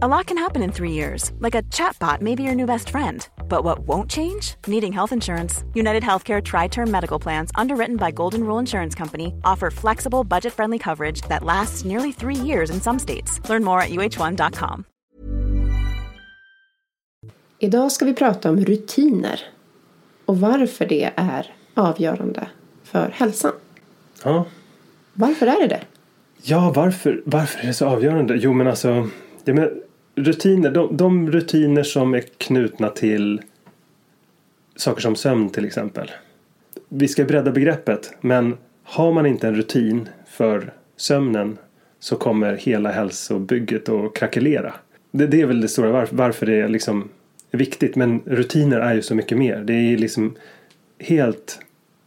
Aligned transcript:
A 0.00 0.06
lot 0.06 0.26
can 0.26 0.38
happen 0.38 0.62
in 0.62 0.70
three 0.72 0.92
years, 0.92 1.32
like 1.40 1.56
a 1.58 1.62
chatbot 1.70 2.20
may 2.20 2.34
be 2.36 2.42
your 2.44 2.54
new 2.54 2.66
best 2.66 2.90
friend. 2.90 3.28
But 3.48 3.64
what 3.64 3.80
won't 3.80 4.08
change? 4.10 4.54
Needing 4.68 4.92
health 4.92 5.12
insurance. 5.12 5.64
United 5.74 6.02
Healthcare 6.04 6.40
Tri 6.40 6.68
Term 6.68 6.88
Medical 6.90 7.18
Plans, 7.18 7.50
underwritten 7.60 7.96
by 7.96 8.12
Golden 8.12 8.44
Rule 8.44 8.60
Insurance 8.60 8.94
Company, 8.98 9.32
offer 9.44 9.70
flexible, 9.70 10.22
budget 10.24 10.52
friendly 10.52 10.78
coverage 10.78 11.22
that 11.22 11.42
lasts 11.42 11.84
nearly 11.84 12.12
three 12.12 12.36
years 12.36 12.70
in 12.70 12.80
some 12.80 12.98
states. 12.98 13.40
Learn 13.48 13.64
more 13.64 13.80
at 13.80 13.88
uh1.com. 13.90 14.84
Idag 17.58 17.92
ska 17.92 18.04
vi 18.04 18.14
prata 18.14 18.50
om 18.50 18.56
rutiner 18.64 19.40
och 20.26 20.40
varför 20.40 20.86
det 20.86 21.10
är 21.16 21.54
avgörande 21.74 22.48
för 22.84 23.10
hälsan. 23.14 23.52
Ja, 24.24 24.44
Varför 25.14 25.46
är 25.46 25.60
det 25.60 25.66
det? 25.66 25.80
ja 26.42 26.72
varför, 26.76 27.22
varför 27.26 27.60
är 27.62 27.66
det 27.66 27.74
så 27.74 27.86
avgörande? 27.86 28.36
Jo, 28.36 28.52
men 28.52 28.66
alltså 28.66 29.08
jag 29.44 29.54
menar, 29.54 29.72
rutiner, 30.24 30.70
de, 30.70 30.96
de 30.96 31.30
rutiner 31.30 31.82
som 31.82 32.14
är 32.14 32.20
knutna 32.20 32.88
till 32.88 33.42
saker 34.76 35.00
som 35.00 35.16
sömn 35.16 35.50
till 35.50 35.64
exempel. 35.64 36.10
Vi 36.88 37.08
ska 37.08 37.24
bredda 37.24 37.50
begreppet, 37.50 38.12
men 38.20 38.56
har 38.82 39.12
man 39.12 39.26
inte 39.26 39.48
en 39.48 39.54
rutin 39.54 40.08
för 40.26 40.72
sömnen 40.96 41.58
så 42.00 42.16
kommer 42.16 42.56
hela 42.56 42.90
hälsobygget 42.90 43.88
att 43.88 44.14
krackelera. 44.14 44.74
Det, 45.10 45.26
det 45.26 45.40
är 45.40 45.46
väl 45.46 45.60
det 45.60 45.68
stora 45.68 45.90
varför, 45.90 46.16
varför 46.16 46.46
det 46.46 46.54
är 46.54 46.68
liksom 46.68 47.08
viktigt. 47.50 47.96
Men 47.96 48.20
rutiner 48.26 48.80
är 48.80 48.94
ju 48.94 49.02
så 49.02 49.14
mycket 49.14 49.38
mer. 49.38 49.58
Det 49.58 49.72
är 49.72 49.96
liksom 49.96 50.34
helt 50.98 51.60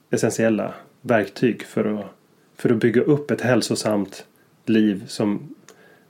essentiella 0.10 0.74
verktyg 1.02 1.64
för 1.64 2.00
att, 2.00 2.06
för 2.58 2.70
att 2.70 2.78
bygga 2.78 3.02
upp 3.02 3.32
ett 3.32 3.42
hälsosamt 3.42 4.26
liv 4.66 5.04
som, 5.08 5.56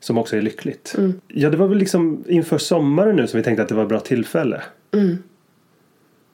som 0.01 0.17
också 0.17 0.37
är 0.37 0.41
lyckligt. 0.41 0.95
Ja, 1.27 1.49
det 1.49 1.57
var 1.57 1.67
väl 1.67 1.77
liksom 1.77 2.23
inför 2.27 2.57
sommaren 2.57 3.15
nu 3.15 3.27
som 3.27 3.37
vi 3.37 3.43
tänkte 3.43 3.63
att 3.63 3.69
det 3.69 3.75
var 3.75 3.83
ett 3.83 3.89
bra 3.89 3.99
tillfälle. 3.99 4.61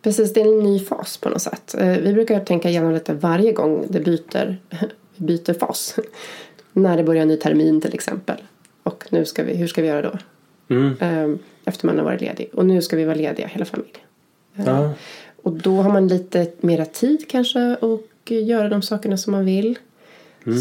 Precis, 0.02 0.34
det 0.34 0.42
är 0.42 0.46
en 0.46 0.60
ny 0.60 0.80
fas 0.80 1.18
på 1.18 1.30
något 1.30 1.42
sätt. 1.42 1.76
Eh, 1.80 1.88
Vi 1.98 2.14
brukar 2.14 2.40
tänka 2.40 2.70
igenom 2.70 2.94
lite 2.94 3.14
varje 3.14 3.52
gång 3.52 3.86
det 3.90 4.00
byter, 4.00 4.58
byter 5.16 5.54
fas. 5.54 5.96
När 6.74 6.98
det 6.98 7.04
börjar 7.04 7.22
en 7.22 7.28
ny 7.28 7.38
termin 7.38 7.82
till 7.82 7.94
exempel. 7.94 8.38
Och 8.84 9.06
nu 9.10 9.26
ska 9.26 9.44
vi, 9.44 9.56
hur 9.56 9.68
ska 9.68 9.82
vi 9.82 9.88
göra 9.88 10.02
då? 10.02 10.18
Eh, 11.06 11.30
Efter 11.66 11.86
man 11.88 11.98
har 11.98 12.06
varit 12.06 12.22
ledig. 12.22 12.50
Och 12.54 12.66
nu 12.66 12.82
ska 12.82 12.96
vi 12.98 13.04
vara 13.06 13.16
lediga 13.16 13.48
hela 13.48 13.66
familjen. 13.66 13.98
Ja. 14.56 14.94
Och 15.44 15.54
då 15.54 15.76
har 15.82 15.90
man 15.94 16.08
lite 16.08 16.52
mera 16.60 16.86
tid 16.86 17.30
kanske 17.30 17.76
och 17.76 18.08
göra 18.32 18.70
de 18.70 18.82
sakerna 18.82 19.18
som 19.18 19.32
man 19.32 19.46
vill. 19.46 19.78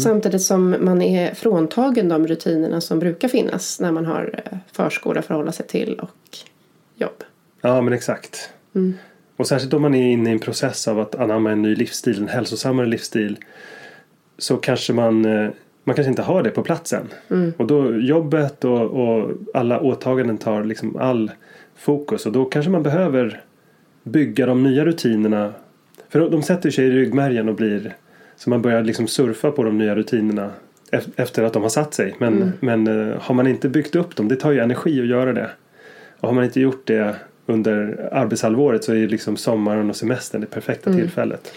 Samtidigt 0.03 0.41
som 0.41 0.75
man 0.79 1.01
är 1.01 1.33
fråntagen 1.33 2.09
de 2.09 2.27
rutinerna 2.27 2.81
som 2.81 2.99
brukar 2.99 3.27
finnas 3.27 3.79
när 3.79 3.91
man 3.91 4.05
har 4.05 4.41
eh, 4.51 4.57
förskola 4.71 5.19
att 5.19 5.25
förhålla 5.25 5.51
sig 5.51 5.67
till 5.67 5.93
och 5.99 6.09
jobb. 6.95 7.23
Ja 7.61 7.81
men 7.81 7.93
exakt. 7.93 8.49
Och 9.37 9.47
särskilt 9.47 9.73
om 9.73 9.81
man 9.81 9.95
är 9.95 10.11
inne 10.11 10.29
i 10.29 10.33
en 10.33 10.39
process 10.39 10.87
av 10.87 10.99
att 10.99 11.15
anamma 11.15 11.51
en 11.51 11.61
ny 11.61 11.75
livsstil, 11.75 12.17
en 12.21 12.27
hälsosammare 12.27 12.85
livsstil. 12.87 13.37
Så 14.37 14.57
kanske 14.57 14.93
man, 14.93 15.25
eh, 15.25 15.49
man 15.83 15.95
kanske 15.95 16.09
inte 16.09 16.21
har 16.21 16.43
det 16.43 16.49
på 16.49 16.63
platsen. 16.63 17.07
Och 17.57 17.67
då 17.67 17.95
jobbet 17.99 18.63
och, 18.65 18.81
och 18.81 19.31
alla 19.53 19.79
åtaganden 19.81 20.37
tar 20.37 20.63
liksom 20.63 20.95
all 20.97 21.31
fokus. 21.75 22.25
Och 22.25 22.31
då 22.31 22.45
kanske 22.45 22.71
man 22.71 22.83
behöver 22.83 23.41
bygga 24.03 24.45
de 24.45 24.63
nya 24.63 24.85
rutinerna. 24.85 25.53
För 26.09 26.19
de- 26.19 26.31
de 26.31 26.43
sätter 26.43 26.69
sig 26.71 26.85
i 26.85 26.91
ryggmärgen 26.91 27.49
och 27.49 27.55
blir 27.55 27.95
så 28.37 28.49
man 28.49 28.61
börjar 28.61 28.83
liksom 28.83 29.07
surfa 29.07 29.51
på 29.51 29.63
de 29.63 29.77
nya 29.77 29.95
rutinerna 29.95 30.49
ef- 30.91 31.09
efter 31.15 31.43
att 31.43 31.53
de 31.53 31.61
har 31.61 31.69
satt 31.69 31.93
sig. 31.93 32.15
Men, 32.19 32.53
men 32.59 32.87
eh, 33.11 33.17
har 33.21 33.35
man 33.35 33.47
inte 33.47 33.69
byggt 33.69 33.95
upp 33.95 34.15
dem, 34.15 34.27
det 34.27 34.35
tar 34.35 34.51
ju 34.51 34.59
energi 34.59 35.01
att 35.01 35.07
göra 35.07 35.33
det. 35.33 35.49
Och 36.19 36.27
har 36.29 36.35
man 36.35 36.43
inte 36.43 36.59
gjort 36.59 36.87
det 36.87 37.15
under 37.45 38.09
arbetshalvåret 38.13 38.83
så 38.83 38.93
är 38.93 39.07
liksom 39.07 39.37
sommaren 39.37 39.89
och 39.89 39.95
semestern 39.95 40.41
det 40.41 40.47
perfekta 40.47 40.89
tillfället. 40.93 41.53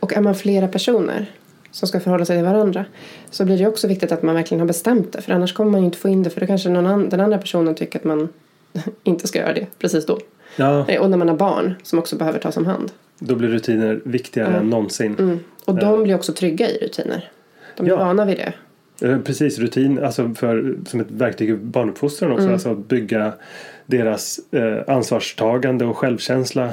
Och 0.00 0.16
är 0.16 0.20
man 0.20 0.34
flera 0.34 0.68
personer 0.68 1.26
som 1.70 1.88
ska 1.88 2.00
förhålla 2.00 2.24
sig 2.24 2.36
till 2.36 2.44
varandra 2.44 2.84
så 3.30 3.44
blir 3.44 3.58
det 3.58 3.66
också 3.66 3.88
viktigt 3.88 4.12
att 4.12 4.22
man 4.22 4.34
verkligen 4.34 4.60
har 4.60 4.66
bestämt 4.66 5.12
det. 5.12 5.20
För 5.22 5.32
annars 5.32 5.52
kommer 5.52 5.70
man 5.70 5.80
ju 5.80 5.86
inte 5.86 5.98
få 5.98 6.08
in 6.08 6.22
det 6.22 6.30
för 6.30 6.40
då 6.40 6.46
kanske 6.46 6.68
någon 6.68 6.86
an- 6.86 7.08
den 7.08 7.20
andra 7.20 7.38
personen 7.38 7.74
tycker 7.74 7.98
att 7.98 8.04
man 8.04 8.28
inte 9.02 9.28
ska 9.28 9.38
göra 9.38 9.52
det 9.52 9.66
precis 9.78 10.06
då. 10.06 10.18
Ja, 10.56 10.84
Eh, 10.88 11.00
Och 11.00 11.10
när 11.10 11.16
man 11.16 11.28
har 11.28 11.36
barn 11.36 11.74
som 11.82 11.98
också 11.98 12.16
behöver 12.16 12.38
tas 12.38 12.56
om 12.56 12.66
hand. 12.66 12.92
då 13.18 13.34
blir 13.34 13.48
rutiner 13.48 14.00
viktigare 14.04 14.56
än 14.56 14.70
någonsin. 14.70 15.40
Och 15.64 15.74
de 15.74 16.02
blir 16.02 16.14
också 16.14 16.32
trygga 16.32 16.70
i 16.70 16.78
rutiner. 16.78 17.30
De 17.76 17.86
är 17.86 17.90
Ja. 17.90 17.96
vana 17.96 18.24
vid 18.24 18.36
det. 18.36 18.52
Eh, 19.08 19.18
Precis, 19.18 19.58
rutin 19.58 19.98
alltså 20.04 20.34
för, 20.34 20.76
som 20.86 21.00
ett 21.00 21.10
verktyg 21.10 21.50
i 21.50 21.56
barnuppfostran 21.56 22.32
också. 22.32 22.50
Alltså 22.52 22.70
att 22.70 22.88
bygga 22.88 23.32
deras 23.86 24.40
eh, 24.52 24.94
ansvarstagande 24.94 25.84
och 25.84 25.96
självkänsla. 25.98 26.70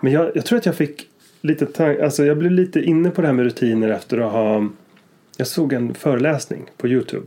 Men 0.00 0.12
jag, 0.12 0.30
jag 0.34 0.44
tror 0.44 0.58
att 0.58 0.66
jag 0.66 0.74
fick 0.74 1.06
lite 1.40 1.64
tan- 1.66 2.02
alltså 2.04 2.24
jag 2.24 2.38
blev 2.38 2.52
lite 2.52 2.80
inne 2.80 3.10
på 3.10 3.20
det 3.20 3.26
här 3.26 3.34
med 3.34 3.44
rutiner 3.44 3.88
efter 3.88 4.18
att 4.18 4.32
ha 4.32 4.68
Jag 5.36 5.46
såg 5.46 5.72
en 5.72 5.94
föreläsning 5.94 6.64
på 6.76 6.88
Youtube 6.88 7.26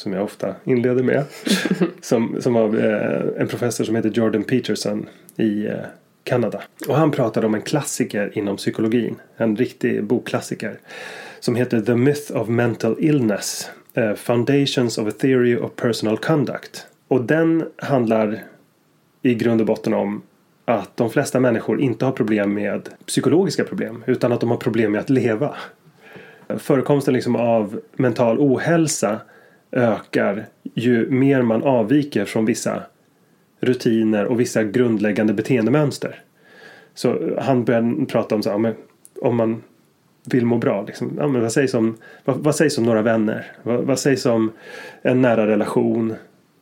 som 0.00 0.12
jag 0.12 0.24
ofta 0.24 0.54
inleder 0.64 1.02
med. 1.02 1.24
som, 2.00 2.36
som 2.40 2.56
av 2.56 2.78
eh, 2.78 3.40
en 3.40 3.48
professor 3.48 3.84
som 3.84 3.96
heter 3.96 4.10
Jordan 4.10 4.42
Peterson 4.42 5.08
i 5.36 5.66
eh, 5.66 5.74
Kanada. 6.24 6.62
Och 6.88 6.96
han 6.96 7.10
pratade 7.10 7.46
om 7.46 7.54
en 7.54 7.62
klassiker 7.62 8.38
inom 8.38 8.56
psykologin. 8.56 9.16
En 9.36 9.56
riktig 9.56 10.04
bokklassiker. 10.04 10.78
Som 11.40 11.56
heter 11.56 11.80
The 11.80 11.94
Myth 11.94 12.36
of 12.36 12.48
Mental 12.48 12.96
Illness. 12.98 13.70
eh, 13.94 14.14
Foundations 14.14 14.98
of 14.98 15.08
a 15.08 15.12
Theory 15.18 15.56
of 15.56 15.70
Personal 15.76 16.18
Conduct. 16.18 16.86
Och 17.08 17.22
den 17.22 17.64
handlar 17.76 18.42
i 19.22 19.34
grund 19.34 19.60
och 19.60 19.66
botten 19.66 19.94
om 19.94 20.22
att 20.64 20.96
de 20.96 21.10
flesta 21.10 21.40
människor 21.40 21.80
inte 21.80 22.04
har 22.04 22.12
problem 22.12 22.54
med 22.54 22.88
psykologiska 23.06 23.64
problem 23.64 24.04
utan 24.06 24.32
att 24.32 24.40
de 24.40 24.50
har 24.50 24.56
problem 24.56 24.92
med 24.92 25.00
att 25.00 25.10
leva. 25.10 25.54
Förekomsten 26.58 27.14
liksom 27.14 27.36
av 27.36 27.80
mental 27.92 28.38
ohälsa 28.38 29.20
ökar 29.72 30.46
ju 30.74 31.10
mer 31.10 31.42
man 31.42 31.62
avviker 31.62 32.24
från 32.24 32.44
vissa 32.44 32.82
rutiner 33.60 34.24
och 34.24 34.40
vissa 34.40 34.64
grundläggande 34.64 35.32
beteendemönster. 35.32 36.22
Så 36.94 37.36
han 37.38 37.64
började 37.64 38.06
prata 38.06 38.34
om 38.34 38.42
så 38.42 38.50
här, 38.50 38.74
om 39.20 39.36
man 39.36 39.62
vill 40.24 40.46
må 40.46 40.58
bra. 40.58 40.82
Liksom, 40.82 41.12
ja, 41.18 41.28
men 41.28 41.42
vad, 41.42 41.52
sägs 41.52 41.74
om, 41.74 41.96
vad, 42.24 42.36
vad 42.36 42.54
sägs 42.54 42.78
om 42.78 42.84
några 42.84 43.02
vänner? 43.02 43.46
Vad, 43.62 43.84
vad 43.84 43.98
sägs 43.98 44.26
om 44.26 44.52
en 45.02 45.22
nära 45.22 45.46
relation? 45.46 46.14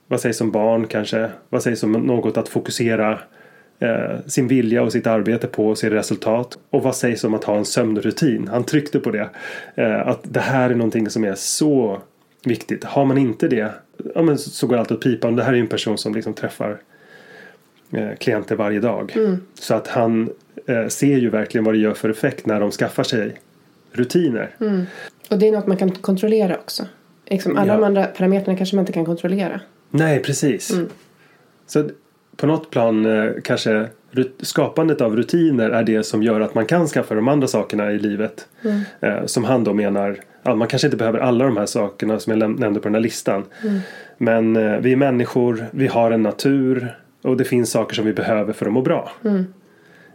Vad 0.06 0.20
sägs 0.20 0.40
om 0.40 0.50
barn 0.50 0.86
kanske? 0.86 1.30
Vad 1.48 1.62
sägs 1.62 1.82
om 1.82 1.92
något 1.92 2.36
att 2.36 2.48
fokusera 2.48 3.18
eh, 3.78 4.18
sin 4.26 4.48
vilja 4.48 4.82
och 4.82 4.92
sitt 4.92 5.06
arbete 5.06 5.46
på 5.46 5.68
och 5.68 5.78
se 5.78 5.90
resultat? 5.90 6.58
Och 6.70 6.82
vad 6.82 6.96
sägs 6.96 7.24
om 7.24 7.34
att 7.34 7.44
ha 7.44 7.56
en 7.56 7.64
sömnrutin? 7.64 8.48
Han 8.48 8.64
tryckte 8.64 9.00
på 9.00 9.10
det. 9.10 9.28
Eh, 9.74 10.08
att 10.08 10.20
det 10.22 10.40
här 10.40 10.70
är 10.70 10.74
någonting 10.74 11.10
som 11.10 11.24
är 11.24 11.34
så 11.34 12.02
viktigt. 12.48 12.84
Har 12.84 13.04
man 13.04 13.18
inte 13.18 13.48
det, 13.48 13.72
ja, 14.14 14.22
men 14.22 14.38
så, 14.38 14.50
så 14.50 14.66
går 14.66 14.76
allt 14.76 14.92
åt 14.92 15.02
pipan. 15.02 15.36
Det 15.36 15.42
här 15.42 15.50
är 15.52 15.56
ju 15.56 15.60
en 15.62 15.66
person 15.68 15.98
som 15.98 16.14
liksom 16.14 16.34
träffar 16.34 16.78
eh, 17.92 18.08
klienter 18.20 18.56
varje 18.56 18.80
dag. 18.80 19.14
Så 19.54 19.74
att 19.74 19.88
han 19.88 20.30
eh, 20.66 20.86
ser 20.86 21.16
ju 21.18 21.30
verkligen 21.30 21.64
vad 21.64 21.74
det 21.74 21.78
gör 21.78 21.94
för 21.94 22.08
effekt 22.08 22.46
när 22.46 22.60
de 22.60 22.70
skaffar 22.70 23.02
sig 23.02 23.40
rutiner. 23.92 24.50
Och 25.30 25.38
det 25.38 25.48
är 25.48 25.52
något 25.52 25.66
man 25.66 25.76
kan 25.76 25.90
kontrollera 25.90 26.54
också. 26.56 26.86
Liksom 27.26 27.56
alla 27.56 27.72
Ja. 27.72 27.78
de 27.80 27.84
andra 27.84 28.04
parametrarna 28.04 28.56
kanske 28.58 28.76
man 28.76 28.82
inte 28.82 28.92
kan 28.92 29.04
kontrollera. 29.04 29.60
Nej, 29.90 30.22
precis. 30.22 30.74
Så 31.66 31.88
på 32.36 32.46
något 32.46 32.70
plan 32.70 33.06
eh, 33.06 33.30
kanske 33.44 33.86
skapandet 34.42 35.00
av 35.00 35.16
rutiner 35.16 35.70
är 35.70 35.82
det 35.82 36.02
som 36.02 36.22
gör 36.22 36.40
att 36.40 36.54
man 36.54 36.66
kan 36.66 36.86
skaffa 36.86 37.14
de 37.14 37.28
andra 37.28 37.48
sakerna 37.48 37.92
i 37.92 37.98
livet. 37.98 38.48
Eh, 39.00 39.26
som 39.26 39.44
han 39.44 39.64
då 39.64 39.74
menar, 39.74 40.16
man 40.56 40.68
kanske 40.68 40.86
inte 40.86 40.96
behöver 40.96 41.18
alla 41.18 41.44
de 41.44 41.56
här 41.56 41.66
sakerna 41.66 42.18
som 42.18 42.40
jag 42.40 42.60
nämnde 42.60 42.80
på 42.80 42.88
den 42.88 42.94
här 42.94 43.02
listan. 43.02 43.44
Men 44.18 44.56
eh, 44.56 44.78
vi 44.78 44.92
är 44.92 44.96
människor, 44.96 45.66
vi 45.70 45.86
har 45.86 46.10
en 46.10 46.22
natur 46.22 46.96
och 47.22 47.36
det 47.36 47.44
finns 47.44 47.70
saker 47.70 47.94
som 47.94 48.04
vi 48.06 48.12
behöver 48.12 48.52
för 48.52 48.66
att 48.66 48.72
må 48.72 48.82
bra. 48.82 49.10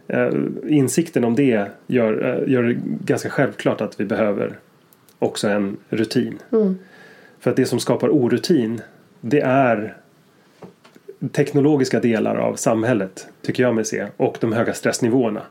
Eh, 0.08 0.30
insikten 0.68 1.24
om 1.24 1.34
det 1.34 1.66
gör, 1.86 2.24
eh, 2.46 2.52
gör 2.52 2.62
det 2.62 2.76
ganska 3.04 3.30
självklart 3.30 3.80
att 3.80 4.00
vi 4.00 4.04
behöver 4.04 4.52
också 5.18 5.48
en 5.48 5.76
rutin. 5.88 6.38
För 7.40 7.50
att 7.50 7.56
det 7.56 7.66
som 7.66 7.78
skapar 7.80 8.08
orutin 8.08 8.80
det 9.20 9.40
är 9.40 9.96
teknologiska 11.32 12.00
delar 12.00 12.36
av 12.36 12.54
samhället 12.54 13.26
tycker 13.42 13.62
jag 13.62 13.74
mig 13.74 13.84
se 13.84 14.06
och 14.16 14.36
de 14.40 14.52
höga 14.52 14.74
stressnivåerna. 14.74 15.42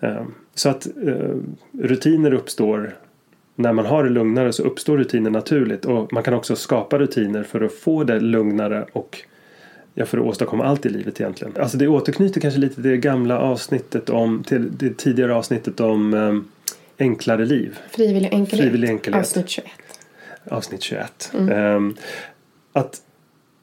Eh, 0.00 0.22
Så 0.54 0.68
att 0.68 0.86
eh, 1.06 1.36
rutiner 1.82 2.32
uppstår 2.32 2.94
när 3.56 3.72
man 3.72 3.86
har 3.86 4.04
det 4.04 4.10
lugnare 4.10 4.52
så 4.52 4.62
uppstår 4.62 4.98
rutiner 4.98 5.30
naturligt 5.30 5.84
och 5.84 6.12
man 6.12 6.22
kan 6.22 6.34
också 6.34 6.56
skapa 6.56 6.98
rutiner 6.98 7.42
för 7.42 7.60
att 7.60 7.72
få 7.72 8.04
det 8.04 8.20
lugnare 8.20 8.86
och 8.92 9.22
ja, 9.94 10.06
för 10.06 10.18
att 10.18 10.24
åstadkomma 10.24 10.64
allt 10.64 10.86
i 10.86 10.88
livet 10.88 11.20
egentligen. 11.20 11.54
Alltså 11.58 11.78
det 11.78 11.88
återknyter 11.88 12.40
kanske 12.40 12.60
lite 12.60 12.74
till 12.74 12.82
det 12.82 12.96
gamla 12.96 13.38
avsnittet 13.38 14.10
om 14.10 14.44
till 14.46 14.76
det 14.76 14.98
tidigare 14.98 15.34
avsnittet 15.34 15.80
om 15.80 16.14
eh, 16.14 17.04
enklare 17.06 17.44
liv. 17.44 17.78
Frivillig 17.90 18.32
enkelhet. 18.32 18.60
Frivillig 18.60 18.88
enkelhet. 18.88 19.20
Avsnitt 19.20 19.48
21. 19.48 19.66
avsnitt 20.44 20.82
21. 20.82 21.32
Ehm, 21.50 21.94
att 22.72 23.02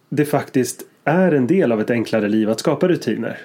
det 0.10 0.26
faktiskt 0.26 0.82
är 1.04 1.32
en 1.32 1.48
del 1.48 1.72
av 1.72 1.82
ett 1.82 1.90
enklare 1.90 2.28
liv 2.28 2.50
att 2.50 2.60
skapa 2.60 2.88
rutiner. 2.88 3.38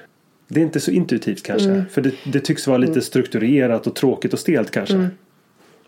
Det 0.48 0.60
är 0.60 0.64
inte 0.64 0.80
så 0.80 0.90
intuitivt 0.90 1.42
kanske. 1.42 1.84
För 1.90 2.00
det, 2.00 2.14
det 2.32 2.40
tycks 2.40 2.66
vara 2.66 2.78
lite 2.78 3.00
strukturerat 3.00 3.86
och 3.86 3.94
tråkigt 3.94 4.32
och 4.32 4.38
stelt 4.38 4.70
kanske. 4.70 5.08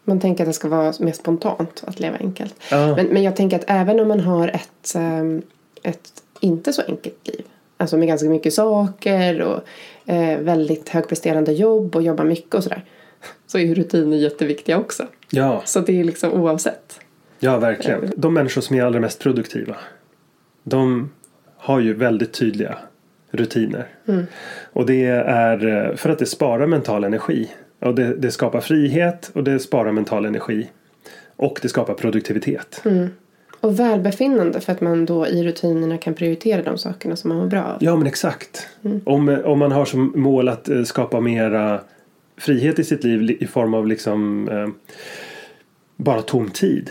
Man 0.09 0.21
tänker 0.21 0.45
att 0.45 0.49
det 0.49 0.53
ska 0.53 0.69
vara 0.69 0.93
mer 1.01 1.13
spontant 1.13 1.85
att 1.87 2.01
leva 2.01 2.17
enkelt. 2.17 2.55
Ja. 2.71 2.97
Men, 2.97 3.07
men 3.07 3.23
jag 3.23 3.37
tänker 3.37 3.57
att 3.57 3.65
även 3.67 4.01
om 4.01 4.09
man 4.09 4.21
har 4.21 4.49
ett, 4.49 4.95
ehm, 4.95 5.43
ett 5.83 6.23
inte 6.41 6.73
så 6.73 6.83
enkelt 6.83 7.29
liv. 7.29 7.45
Alltså 7.77 7.97
med 7.97 8.09
ganska 8.09 8.29
mycket 8.29 8.55
saker 8.55 9.43
och 9.43 9.61
eh, 10.13 10.39
väldigt 10.39 10.89
högpresterande 10.89 11.53
jobb 11.53 11.97
och 11.97 12.03
jobbar 12.03 12.25
mycket 12.25 12.55
och 12.55 12.63
sådär. 12.63 12.85
Så 13.47 13.59
är 13.59 13.63
ju 13.63 13.75
rutiner 13.75 14.17
jätteviktiga 14.17 14.79
också. 14.79 15.07
Ja, 15.31 15.63
Så 15.65 15.81
det 15.81 16.01
är 16.01 16.05
liksom 16.05 16.33
oavsett. 16.33 17.01
ja, 17.39 17.59
verkligen. 17.59 18.13
De 18.17 18.35
människor 18.35 18.61
som 18.61 18.77
är 18.77 18.85
allra 18.85 19.01
mest 19.01 19.21
produktiva. 19.23 19.77
De 20.63 21.11
har 21.57 21.81
ju 21.81 21.95
väldigt 21.95 22.33
tydliga 22.33 22.79
rutiner. 23.31 23.89
Och 24.73 24.87
det 24.87 25.05
är 25.05 25.67
eh, 25.67 25.97
för 25.97 26.11
att 26.11 26.19
det 26.19 26.27
sparar 26.27 26.67
mental 26.67 27.05
energi. 27.05 27.51
Och 27.80 27.95
det, 27.95 28.14
det 28.14 28.30
skapar 28.30 28.61
frihet 28.61 29.30
och 29.35 29.45
det 29.45 29.59
sparar 29.59 29.92
mental 29.92 30.25
energi. 30.25 30.71
Och 31.37 31.59
det 31.62 31.68
skapar 31.68 31.95
produktivitet. 31.95 32.83
Och 33.61 33.80
välbefinnande 33.80 34.61
för 34.61 34.73
att 34.73 34.80
man 34.80 35.06
då 35.06 35.26
i 35.26 35.45
rutinerna 35.45 35.99
kan 35.99 36.14
prioritera 36.14 36.62
de 36.62 36.78
sakerna 36.78 37.16
som 37.16 37.28
man 37.28 37.38
mår 37.38 37.47
bra 37.47 37.62
av. 37.62 37.76
Ja 37.80 37.97
men 37.97 38.06
exakt. 38.06 38.68
Om, 39.04 39.38
om 39.45 39.59
man 39.59 39.73
har 39.73 39.85
som 39.85 40.12
mål 40.16 40.49
att 40.49 40.68
eh, 40.68 40.83
skapa 40.83 41.21
mera 41.21 41.80
frihet 42.37 42.78
i 42.78 42.85
sitt 42.85 43.04
liv 43.04 43.21
li- 43.21 43.37
i 43.40 43.47
form 43.47 43.75
av 43.75 43.87
liksom 43.87 44.49
eh, 44.49 44.68
bara 45.97 46.23
tom 46.23 46.50
tid. 46.50 46.90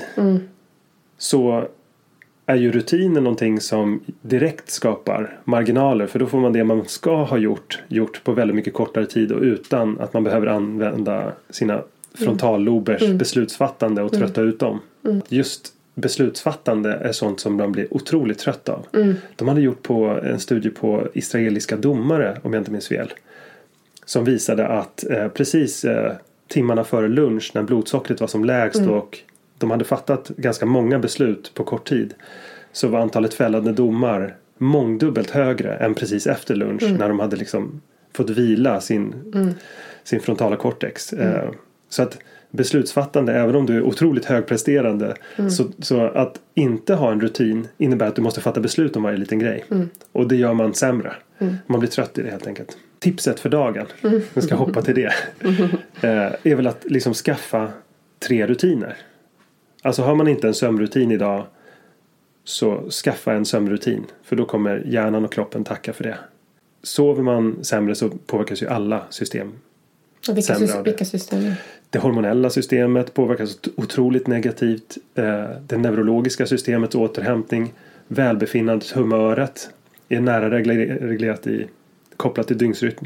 Så 1.17 1.67
är 2.45 2.55
ju 2.55 2.71
rutinen 2.71 3.23
någonting 3.23 3.61
som 3.61 4.03
direkt 4.21 4.69
skapar 4.69 5.39
marginaler. 5.43 6.07
För 6.07 6.19
då 6.19 6.25
får 6.25 6.39
man 6.39 6.53
det 6.53 6.63
man 6.63 6.85
ska 6.85 7.23
ha 7.23 7.37
gjort 7.37 7.79
gjort 7.87 8.23
på 8.23 8.31
väldigt 8.31 8.55
mycket 8.55 8.73
kortare 8.73 9.05
tid 9.05 9.31
och 9.31 9.41
utan 9.41 9.99
att 9.99 10.13
man 10.13 10.23
behöver 10.23 10.47
använda 10.47 11.31
sina 11.49 11.81
frontallobers 12.13 13.09
beslutsfattande 13.11 14.01
och 14.01 14.11
trötta 14.11 14.41
ut 14.41 14.59
dem. 14.59 14.79
Just 15.29 15.73
beslutsfattande 15.95 16.93
är 16.93 17.11
sånt 17.11 17.39
som 17.39 17.55
man 17.55 17.71
blir 17.71 17.93
otroligt 17.93 18.39
trött 18.39 18.69
av. 18.69 18.85
De 19.35 19.47
hade 19.47 19.61
gjort 19.61 19.83
på 19.83 20.19
en 20.23 20.39
studie 20.39 20.69
på 20.69 21.07
israeliska 21.13 21.77
domare 21.77 22.37
om 22.43 22.53
jag 22.53 22.61
inte 22.61 22.71
minns 22.71 22.87
fel. 22.87 23.13
som 24.05 24.23
visade 24.23 24.67
att 24.67 25.03
eh, 25.09 25.27
precis 25.27 25.85
eh, 25.85 26.13
timmarna 26.47 26.83
före 26.83 27.07
lunch 27.07 27.51
när 27.53 27.63
blodsockret 27.63 28.21
var 28.21 28.27
som 28.27 28.45
lägst 28.45 28.81
och 28.89 29.19
de 29.57 29.71
hade 29.71 29.85
fattat 29.85 30.29
ganska 30.37 30.65
många 30.65 30.99
beslut 30.99 31.51
på 31.53 31.63
kort 31.63 31.89
tid 31.89 32.13
så 32.71 32.87
var 32.87 32.99
antalet 32.99 33.33
fällande 33.33 33.71
domar 33.71 34.35
mångdubbelt 34.57 35.29
högre 35.29 35.75
än 35.75 35.93
precis 35.93 36.27
efter 36.27 36.55
lunch 36.55 36.83
när 36.99 37.09
de 37.09 37.19
hade 37.19 37.35
liksom 37.35 37.81
fått 38.13 38.29
vila 38.29 38.81
sin, 38.81 39.15
sin 40.03 40.19
frontala 40.19 40.55
cortex. 40.55 41.13
Eh, 41.13 41.49
så 41.89 42.03
att 42.03 42.17
beslutsfattande, 42.51 43.33
även 43.33 43.55
om 43.55 43.65
du 43.65 43.77
är 43.77 43.81
otroligt 43.81 44.25
högpresterande, 44.25 45.15
så, 45.49 45.63
så 45.79 46.01
att 46.01 46.39
inte 46.53 46.93
ha 46.93 47.11
en 47.11 47.21
rutin 47.21 47.67
innebär 47.77 48.07
att 48.07 48.15
du 48.15 48.21
måste 48.21 48.41
fatta 48.41 48.59
beslut 48.59 48.95
om 48.95 49.03
varje 49.03 49.17
liten 49.17 49.39
grej. 49.39 49.65
Och 50.11 50.27
det 50.27 50.35
gör 50.35 50.53
man 50.53 50.73
sämre. 50.73 51.13
Man 51.67 51.79
blir 51.79 51.89
trött 51.89 52.17
i 52.17 52.21
det 52.21 52.29
helt 52.29 52.47
enkelt. 52.47 52.77
Tipset 52.99 53.39
för 53.39 53.49
dagen, 53.49 53.85
jag 54.33 54.43
ska 54.43 54.55
hoppa 54.55 54.81
till 54.81 54.95
det, 54.95 55.13
eh, 56.01 56.33
är 56.43 56.55
väl 56.55 56.67
att 56.67 56.85
liksom 56.85 57.13
skaffa 57.13 57.69
tre 58.27 58.47
rutiner. 58.47 58.97
Alltså 59.85 60.01
har 60.01 60.15
man 60.15 60.27
inte 60.27 60.47
en 60.47 60.53
sömnrutin 60.53 61.11
idag 61.11 61.45
så 62.43 62.89
skaffa 62.89 63.33
en 63.33 63.45
sömnrutin. 63.45 64.05
För 64.23 64.35
då 64.35 64.45
kommer 64.45 64.83
hjärnan 64.85 65.25
och 65.25 65.31
kroppen 65.33 65.63
tacka 65.63 65.93
för 65.93 66.03
det. 66.03 66.17
Sover 66.83 67.23
man 67.23 67.63
sämre 67.63 67.95
så 67.95 68.09
påverkas 68.09 68.63
ju 68.63 68.67
alla 68.67 69.01
system. 69.09 69.51
Och 70.29 70.37
vilka, 70.37 70.55
Sämre 70.55 70.73
det. 70.77 70.81
vilka 70.83 71.05
system? 71.05 71.51
Det 71.89 71.99
hormonella 71.99 72.49
systemet 72.49 73.13
påverkas 73.13 73.59
otroligt 73.75 74.27
negativt. 74.27 74.97
Eh, 75.15 75.45
Det 75.67 75.77
neurologiska 75.77 76.45
systemets 76.45 76.95
återhämtning. 76.95 77.73
Välbefinnandet, 78.07 78.89
humöret 78.91 79.69
är 80.09 80.19
nära 80.19 80.49
regler- 80.49 80.97
reglerat 81.01 81.47
i, 81.47 81.67
kopplat 82.17 82.47
till 82.47 82.57
dygnsrytm. 82.57 83.05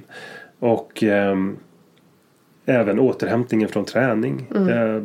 Och 0.59 1.03
ehm, 1.03 1.57
även 2.65 2.99
återhämtningen 2.99 3.69
från 3.69 3.85
träning. 3.85 4.47
Eh, 4.69 5.03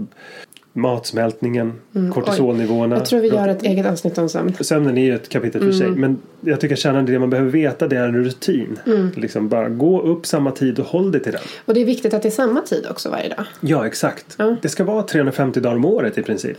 matsmältningen, 0.77 1.73
kortisolnivåerna. 2.13 2.85
Mm. 2.85 2.99
Jag 2.99 3.07
tror 3.07 3.21
vi 3.21 3.29
gör 3.29 3.49
ett 3.49 3.63
eget 3.63 3.87
avsnitt 3.87 4.19
om 4.19 4.29
sömn. 4.29 4.55
Sömnen 4.61 4.99
är 4.99 5.05
ju 5.05 5.15
ett 5.15 5.29
kapitel 5.29 5.63
för 5.63 5.73
sig. 5.73 5.91
Men 5.91 6.19
jag 6.41 6.61
tycker 6.61 6.77
kärnan 6.77 7.09
i 7.09 7.13
det 7.13 7.19
man 7.19 7.31
behöver 7.31 7.51
veta 7.51 7.89
det 7.89 7.97
är 7.97 8.09
en 8.09 8.25
rutin. 8.25 8.79
Liksom 9.15 9.49
bara 9.49 9.69
gå 9.69 10.03
upp 10.03 10.27
samma 10.27 10.51
tid 10.51 10.79
och 10.79 10.87
håll 10.87 11.13
dig 11.13 11.23
till 11.23 11.33
den. 11.33 11.41
Och 11.65 11.75
det 11.75 11.81
är 11.81 11.85
viktigt 11.85 12.15
att 12.15 12.23
det 12.23 12.29
är 12.29 12.31
samma 12.31 12.61
tid 12.61 12.87
också 12.91 13.11
varje 13.11 13.29
dag. 13.29 13.45
Ja, 13.61 13.87
exakt. 13.87 14.39
Det 14.63 14.69
ska 14.69 14.85
vara 14.85 15.03
350 15.03 15.61
dagar 15.61 15.77
om 15.77 15.85
året 15.85 16.19
i 16.19 16.23
princip. 16.23 16.59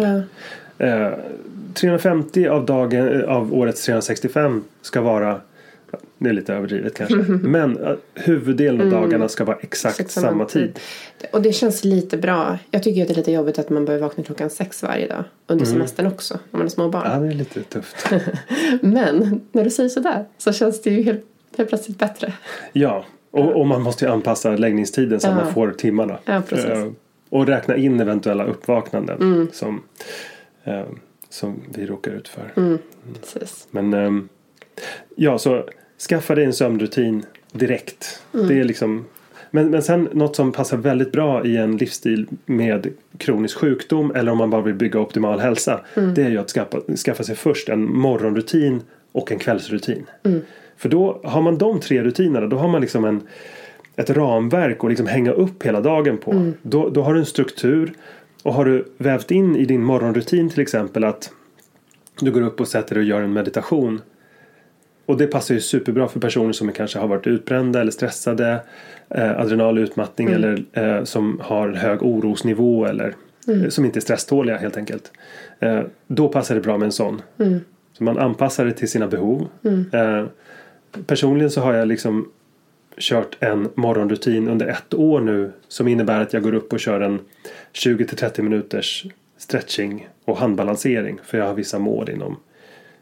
Eh, 0.78 1.10
350 1.74 2.48
av, 2.48 2.66
dagen, 2.66 3.22
eh, 3.22 3.30
av 3.30 3.54
årets 3.54 3.86
365 3.86 4.64
ska 4.82 5.02
vara 5.02 5.40
det 6.26 6.32
är 6.32 6.34
lite 6.34 6.54
överdrivet 6.54 6.94
kanske. 6.98 7.16
Men 7.48 7.78
eh, 7.84 7.96
huvuddelen 8.14 8.82
av 8.82 9.02
dagarna 9.02 9.30
ska 9.30 9.44
vara 9.44 9.58
exakt 9.62 10.00
Exakt 10.00 10.12
samma 10.26 10.46
tid. 10.46 10.80
Och 11.32 11.42
det 11.42 11.52
känns 11.54 11.84
lite 11.84 12.18
bra. 12.18 12.58
Jag 12.72 12.84
tycker 12.84 13.02
att 13.02 13.08
det 13.08 13.14
är 13.14 13.18
lite 13.18 13.32
jobbigt 13.32 13.60
att 13.60 13.70
man 13.70 13.86
behöver 13.86 14.08
vakna 14.08 14.24
klockan 14.24 14.50
sex 14.50 14.84
varje 14.84 15.08
dag. 15.08 15.24
Under 15.48 15.66
semestern 15.66 16.08
också. 16.08 16.34
Om 16.34 16.40
man 16.52 16.62
har 16.62 16.68
små 16.70 16.90
barn. 16.90 17.08
Ja, 17.12 17.20
det 17.20 17.28
är 17.28 17.32
lite 17.34 17.62
tufft. 17.64 18.12
Men 18.82 19.42
när 19.52 19.64
du 19.64 19.70
säger 19.70 19.90
sådär 19.90 20.26
så 20.38 20.54
känns 20.54 20.82
det 20.82 20.90
ju 20.90 21.02
helt, 21.04 21.26
helt 21.58 21.70
plötsligt 21.70 22.00
bättre. 22.00 22.34
Ja, 22.74 23.06
och, 23.32 23.56
och 23.60 23.68
man 23.68 23.82
måste 23.82 24.06
ju 24.06 24.12
anpassa 24.12 24.50
läggningstiden 24.52 25.20
så 25.20 25.28
att 25.28 25.38
Ja. 25.38 25.44
man 25.44 25.54
får 25.54 25.72
timmarna. 25.72 26.18
Ja, 26.26 26.42
precis. 26.50 26.66
Eh, 26.66 26.88
och 27.30 27.48
räkna 27.48 27.76
in 27.76 28.00
eventuella 28.00 28.44
uppvaknanden 28.46 29.18
Mm. 29.22 29.48
som, 29.54 29.84
eh, 30.64 30.84
som 31.30 31.62
vi 31.76 31.86
råkar 31.86 32.12
ut 32.12 32.28
för. 32.28 32.54
Mm. 32.58 32.78
Precis. 33.22 33.68
Men 33.72 34.30
ja, 35.16 35.38
så 35.38 35.64
skaffa 36.10 36.36
dig 36.36 36.46
en 36.46 36.54
sömnrutin 36.54 37.26
direkt. 37.52 38.22
Mm. 38.34 38.48
Det 38.48 38.60
är 38.60 38.64
liksom 38.64 39.06
men, 39.52 39.70
men 39.70 39.82
sen 39.82 40.10
något 40.14 40.36
som 40.36 40.52
passar 40.52 40.78
väldigt 40.78 41.12
bra 41.12 41.46
i 41.46 41.58
en 41.58 41.78
livsstil 41.78 42.28
med 42.46 42.88
kronisk 43.18 43.58
sjukdom 43.58 44.12
eller 44.16 44.32
om 44.32 44.38
man 44.38 44.50
bara 44.50 44.62
vill 44.62 44.74
bygga 44.74 45.00
optimal 45.00 45.40
hälsa. 45.40 45.82
Mm. 45.96 46.14
Det 46.14 46.24
är 46.24 46.30
ju 46.30 46.38
att 46.38 46.50
skaffa, 46.50 46.82
skaffa 47.06 47.24
sig 47.24 47.36
först 47.36 47.70
en 47.70 47.98
morgonrutin 47.98 48.82
och 49.12 49.32
en 49.32 49.40
kvällsrutin. 49.40 50.06
Mm. 50.24 50.42
För 50.78 50.90
då 50.90 51.22
har 51.24 51.42
man 51.42 51.58
de 51.58 51.80
tre 51.80 52.04
rutinerna 52.04 52.48
då 52.48 52.58
har 52.58 52.68
man 52.68 52.82
liksom 52.82 53.06
en, 53.06 53.22
ett 53.96 54.10
ramverk 54.10 54.84
att 54.84 54.90
liksom 54.90 55.08
hänga 55.08 55.32
upp 55.32 55.64
hela 55.64 55.82
dagen 55.82 56.18
på. 56.18 56.32
Mm. 56.32 56.54
Då, 56.62 56.90
då 56.90 57.02
har 57.02 57.14
du 57.14 57.20
en 57.20 57.26
struktur 57.26 57.94
och 58.44 58.54
har 58.54 58.66
du 58.66 58.86
vävt 58.98 59.32
in 59.32 59.56
i 59.56 59.66
din 59.66 59.84
morgonrutin 59.84 60.50
till 60.50 60.62
exempel 60.62 61.04
att 61.04 61.32
du 62.20 62.32
går 62.32 62.42
upp 62.42 62.60
och 62.60 62.68
sätter 62.68 62.96
dig 62.96 63.02
och 63.02 63.08
gör 63.08 63.22
en 63.22 63.34
meditation. 63.34 64.02
Och 65.06 65.18
det 65.18 65.28
passar 65.28 65.56
ju 65.56 65.62
superbra 65.62 66.08
för 66.08 66.20
personer 66.20 66.52
som 66.52 66.72
kanske 66.72 67.00
har 67.00 67.08
varit 67.08 67.28
utbrända 67.28 67.82
eller 67.82 67.92
stressade. 67.92 68.60
Eh, 69.10 69.40
adrenal 69.40 69.78
utmattning 69.78 70.28
eller 70.28 70.64
eh, 70.74 71.04
som 71.04 71.40
har 71.44 71.70
hög 71.70 72.04
orosnivå 72.04 72.86
eller 72.86 73.16
eh, 73.48 73.70
som 73.70 73.86
inte 73.86 74.00
är 74.00 74.02
stresståliga 74.02 74.58
helt 74.58 74.78
enkelt. 74.78 75.12
Eh, 75.60 75.82
då 76.08 76.28
passar 76.28 76.56
det 76.56 76.62
bra 76.62 76.78
med 76.78 76.86
en 76.86 76.92
sån. 76.92 77.22
Så 77.98 78.04
man 78.04 78.18
anpassar 78.18 78.66
det 78.66 78.72
till 78.72 78.90
sina 78.90 79.08
behov. 79.08 79.48
Eh, 79.94 80.26
personligen 81.06 81.52
så 81.52 81.62
har 81.62 81.74
jag 81.74 81.88
liksom 81.88 82.32
kört 82.98 83.38
en 83.40 83.70
morgonrutin 83.76 84.48
under 84.48 84.68
ett 84.68 84.94
år 84.94 85.20
nu 85.22 85.52
som 85.68 85.88
innebär 85.88 86.22
att 86.22 86.34
jag 86.34 86.44
går 86.44 86.54
upp 86.54 86.74
och 86.74 86.80
kör 86.80 87.02
en 87.02 87.20
20 87.74 88.06
till 88.06 88.18
30 88.18 88.42
minuters 88.42 89.06
stretching 89.38 90.10
och 90.26 90.38
handbalansering 90.38 91.20
för 91.24 91.38
jag 91.38 91.46
har 91.46 91.54
vissa 91.54 91.80
mål 91.80 92.10
inom 92.10 92.38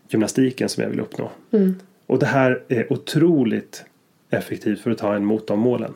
gymnastiken 0.10 0.70
som 0.70 0.84
jag 0.84 0.90
vill 0.90 1.00
uppnå. 1.00 1.32
Och 2.14 2.20
det 2.20 2.26
här 2.26 2.64
är 2.68 2.94
otroligt 2.94 3.86
effektivt 4.30 4.80
för 4.80 4.92
att 4.92 4.98
ta 4.98 5.16
en 5.16 5.26
mot 5.26 5.48
de 5.48 5.60
målen. 5.60 5.94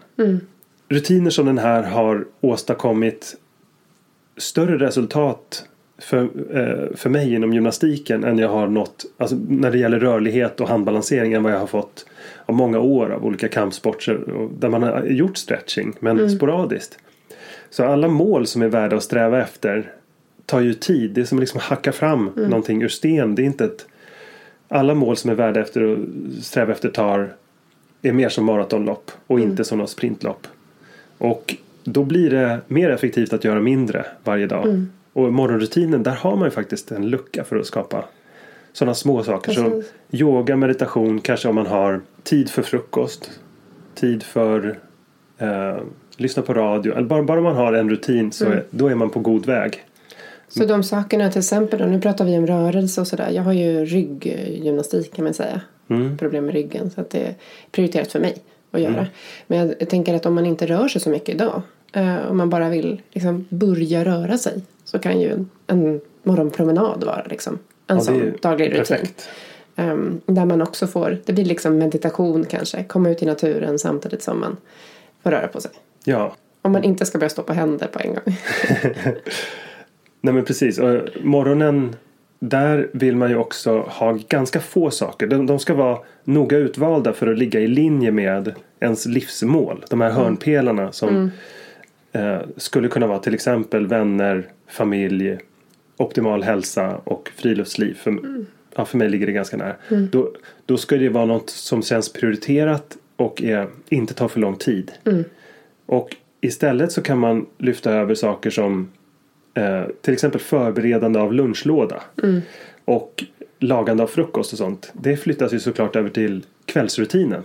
Rutiner 0.90 1.30
som 1.30 1.46
den 1.46 1.58
här 1.58 1.84
har 1.84 2.26
åstadkommit 2.42 3.36
större 4.38 4.78
resultat 4.78 5.66
för, 5.98 6.22
eh, 6.58 6.96
för 6.96 7.10
mig 7.10 7.34
inom 7.34 7.54
gymnastiken 7.54 8.24
än 8.24 8.38
jag 8.38 8.50
har 8.50 8.68
nått 8.68 9.06
alltså 9.18 9.36
när 9.50 9.72
det 9.72 9.78
gäller 9.78 10.00
rörlighet 10.00 10.62
och 10.62 10.68
handbalansering 10.68 11.34
än 11.34 11.44
vad 11.44 11.52
jag 11.52 11.60
har 11.60 11.68
fått 11.68 12.06
av 12.46 12.56
många 12.56 12.80
år 12.80 13.10
av 13.10 13.26
olika 13.26 13.48
kampsporter 13.48 14.20
där 14.60 14.70
man 14.70 14.84
har 14.84 15.04
gjort 15.04 15.38
stretching 15.38 15.94
men 16.00 16.30
sporadiskt. 16.30 17.00
Så 17.70 17.84
alla 17.84 18.08
mål 18.08 18.48
som 18.48 18.62
är 18.62 18.68
värda 18.68 18.96
att 18.96 19.04
sträva 19.04 19.42
efter 19.42 19.92
tar 20.46 20.60
ju 20.60 20.74
tid. 20.74 21.12
Det 21.12 21.22
är 21.22 21.26
som 21.26 21.38
att 21.38 21.42
liksom 21.42 21.60
hacka 21.64 21.92
fram 21.92 22.32
någonting 22.36 22.84
ur 22.84 22.88
sten. 22.88 23.36
Det 23.36 23.42
är 23.42 23.46
inte 23.46 23.66
ett, 23.66 23.86
alla 24.68 24.94
mål 24.94 25.18
som 25.18 25.30
är 25.30 25.36
värda 25.36 25.62
efter 25.62 25.94
att 25.94 26.00
sträva 26.44 26.72
efter 26.72 26.90
tar 26.90 27.34
är 28.02 28.12
mer 28.12 28.30
som 28.30 28.46
maratonlopp 28.46 29.12
och 29.28 29.40
inte 29.40 29.64
som 29.64 29.78
något 29.78 29.90
sprintlopp. 29.90 30.48
Och 31.18 31.56
då 31.84 32.04
blir 32.04 32.30
det 32.30 32.60
mer 32.68 32.90
effektivt 32.90 33.34
att 33.34 33.44
göra 33.44 33.60
mindre 33.60 34.06
varje 34.24 34.48
dag. 34.48 34.86
Och 35.14 35.34
morgonrutinen, 35.34 36.04
där 36.04 36.12
har 36.12 36.36
man 36.36 36.46
ju 36.46 36.52
faktiskt 36.52 36.92
en 36.92 37.10
lucka 37.10 37.44
för 37.44 37.56
att 37.56 37.66
skapa 37.66 38.06
sådana 38.74 38.94
små 38.94 39.24
saker 39.24 39.52
som 39.52 39.64
Precis. 39.64 39.94
yoga, 40.12 40.56
meditation, 40.56 41.20
kanske 41.20 41.48
om 41.48 41.56
man 41.56 41.68
har 41.68 42.02
tid 42.24 42.50
för 42.50 42.62
frukost, 42.62 43.40
tid 43.96 44.24
för 44.24 44.78
eh, 45.38 45.78
lyssna 46.18 46.44
på 46.44 46.54
radio. 46.54 46.94
Eller 46.94 47.08
bara, 47.08 47.24
bara 47.24 47.42
man 47.42 47.56
har 47.56 47.74
en 47.74 47.90
rutin 47.90 48.32
så 48.32 48.46
är, 48.46 48.64
då 48.70 48.88
är 48.88 48.96
man 48.96 49.10
på 49.10 49.20
god 49.20 49.46
väg. 49.46 49.84
Så 50.48 50.66
de 50.66 50.84
sakerna 50.84 51.32
till 51.32 51.40
exempel 51.40 51.80
då, 51.80 51.86
nu 51.86 52.02
pratar 52.02 52.26
vi 52.26 52.38
om 52.38 52.48
rörelse 52.48 53.02
och 53.02 53.08
sådär. 53.08 53.30
Jag 53.30 53.44
har 53.44 53.54
ju 53.54 53.86
rygggymnastik 53.86 55.16
kan 55.16 55.24
man 55.26 55.34
säga. 55.34 55.62
Problem 56.20 56.46
med 56.46 56.54
ryggen 56.54 56.90
så 56.90 57.02
att 57.02 57.10
det 57.10 57.20
är 57.20 57.36
prioriterat 57.72 58.12
för 58.12 58.20
mig 58.20 58.38
att 58.72 58.82
göra. 58.82 59.08
Men 59.48 59.76
jag, 59.80 59.90
tänker 59.90 60.14
att 60.14 60.26
om 60.26 60.36
man 60.36 60.46
inte 60.46 60.66
rör 60.66 60.88
sig 60.88 61.02
så 61.02 61.10
mycket 61.10 61.36
idag. 61.36 61.62
Eh, 61.94 62.18
om 62.30 62.38
man 62.38 62.50
bara 62.50 62.70
vill 62.70 63.02
liksom 63.12 63.46
börja 63.50 64.06
röra 64.06 64.38
sig. 64.38 64.62
Så 64.86 65.00
kan 65.00 65.22
ju 65.22 65.32
en, 65.32 65.50
en 65.68 66.02
morgonpromenad 66.24 67.04
vara 67.04 67.24
liksom 67.30 67.60
en 67.88 67.98
Ja, 67.98 68.04
sån 68.04 68.34
daglig 68.42 68.66
rutin. 68.66 68.78
perfekt. 68.78 69.30
Ehm, 69.76 70.22
där 70.26 70.46
man 70.46 70.62
också 70.62 70.88
får, 70.88 71.18
det 71.26 71.34
blir 71.34 71.46
liksom 71.46 71.78
meditation 71.78 72.46
kanske. 72.46 72.84
Komma 72.84 73.10
ut 73.10 73.24
i 73.24 73.26
naturen 73.26 73.80
samtidigt 73.80 74.22
som 74.24 74.40
man 74.40 74.58
får 75.24 75.32
röra 75.32 75.48
på 75.48 75.62
sig. 75.62 75.72
Ja, 76.04 76.36
Om 76.62 76.72
man 76.72 76.84
inte 76.84 77.06
ska 77.06 77.18
börja 77.18 77.30
stå 77.30 77.44
på 77.44 77.54
händer 77.54 77.88
på 77.88 78.00
en 78.00 78.14
gång. 78.14 78.24
Nej 80.28 80.34
men 80.34 80.46
precis. 80.46 80.80
Och 80.80 81.02
morgonen 81.24 81.96
där 82.40 82.90
vill 82.92 83.16
man 83.16 83.30
ju 83.30 83.38
också 83.38 83.80
ha 83.80 84.20
ganska 84.30 84.60
få 84.60 84.92
saker. 84.92 85.28
De, 85.28 85.46
de 85.46 85.60
ska 85.60 85.74
vara 85.74 85.98
noga 86.24 86.58
utvalda 86.58 87.14
för 87.14 87.28
att 87.28 87.38
ligga 87.38 87.60
i 87.60 87.68
linje 87.68 88.12
med 88.12 88.54
ens 88.80 89.06
livsmål. 89.06 89.86
De 89.90 90.02
här 90.02 90.10
hörnpelarna 90.10 90.92
som 90.92 91.32
eh, 92.12 92.40
skulle 92.58 92.88
kunna 92.88 93.08
vara 93.08 93.20
till 93.20 93.34
exempel 93.34 93.88
vänner, 93.88 94.48
familj, 94.68 95.38
optimal 95.98 96.44
hälsa 96.44 96.98
och 97.04 97.32
friluftsliv. 97.36 97.94
För, 97.94 98.20
ja, 98.76 98.86
för 98.86 98.98
mig 98.98 99.10
ligger 99.10 99.26
det 99.26 99.34
ganska 99.34 99.58
nära. 99.58 99.76
Då, 100.12 100.32
då 100.66 100.78
ska 100.78 100.98
det 100.98 101.10
vara 101.10 101.26
något 101.26 101.50
som 101.50 101.84
känns 101.84 102.14
prioriterat 102.14 102.98
och 103.16 103.44
är, 103.44 103.68
inte 103.90 104.14
tar 104.14 104.28
för 104.28 104.40
lång 104.40 104.56
tid. 104.56 104.92
Och 105.86 106.16
istället 106.42 106.92
så 106.92 107.02
kan 107.02 107.20
man 107.20 107.46
lyfta 107.58 107.92
över 107.92 108.16
saker 108.16 108.50
som 108.50 108.90
eh, 109.58 109.84
till 110.02 110.14
exempel 110.14 110.42
förberedande 110.42 111.20
av 111.20 111.34
lunchlåda. 111.34 112.04
Och 112.86 113.24
lagande 113.60 114.04
av 114.04 114.08
frukost 114.08 114.52
och 114.52 114.58
sånt. 114.58 114.92
Det 114.94 115.18
flyttas 115.18 115.54
ju 115.54 115.60
såklart 115.60 115.96
över 115.96 116.10
till 116.10 116.46
kvällsrutinen. 116.66 117.44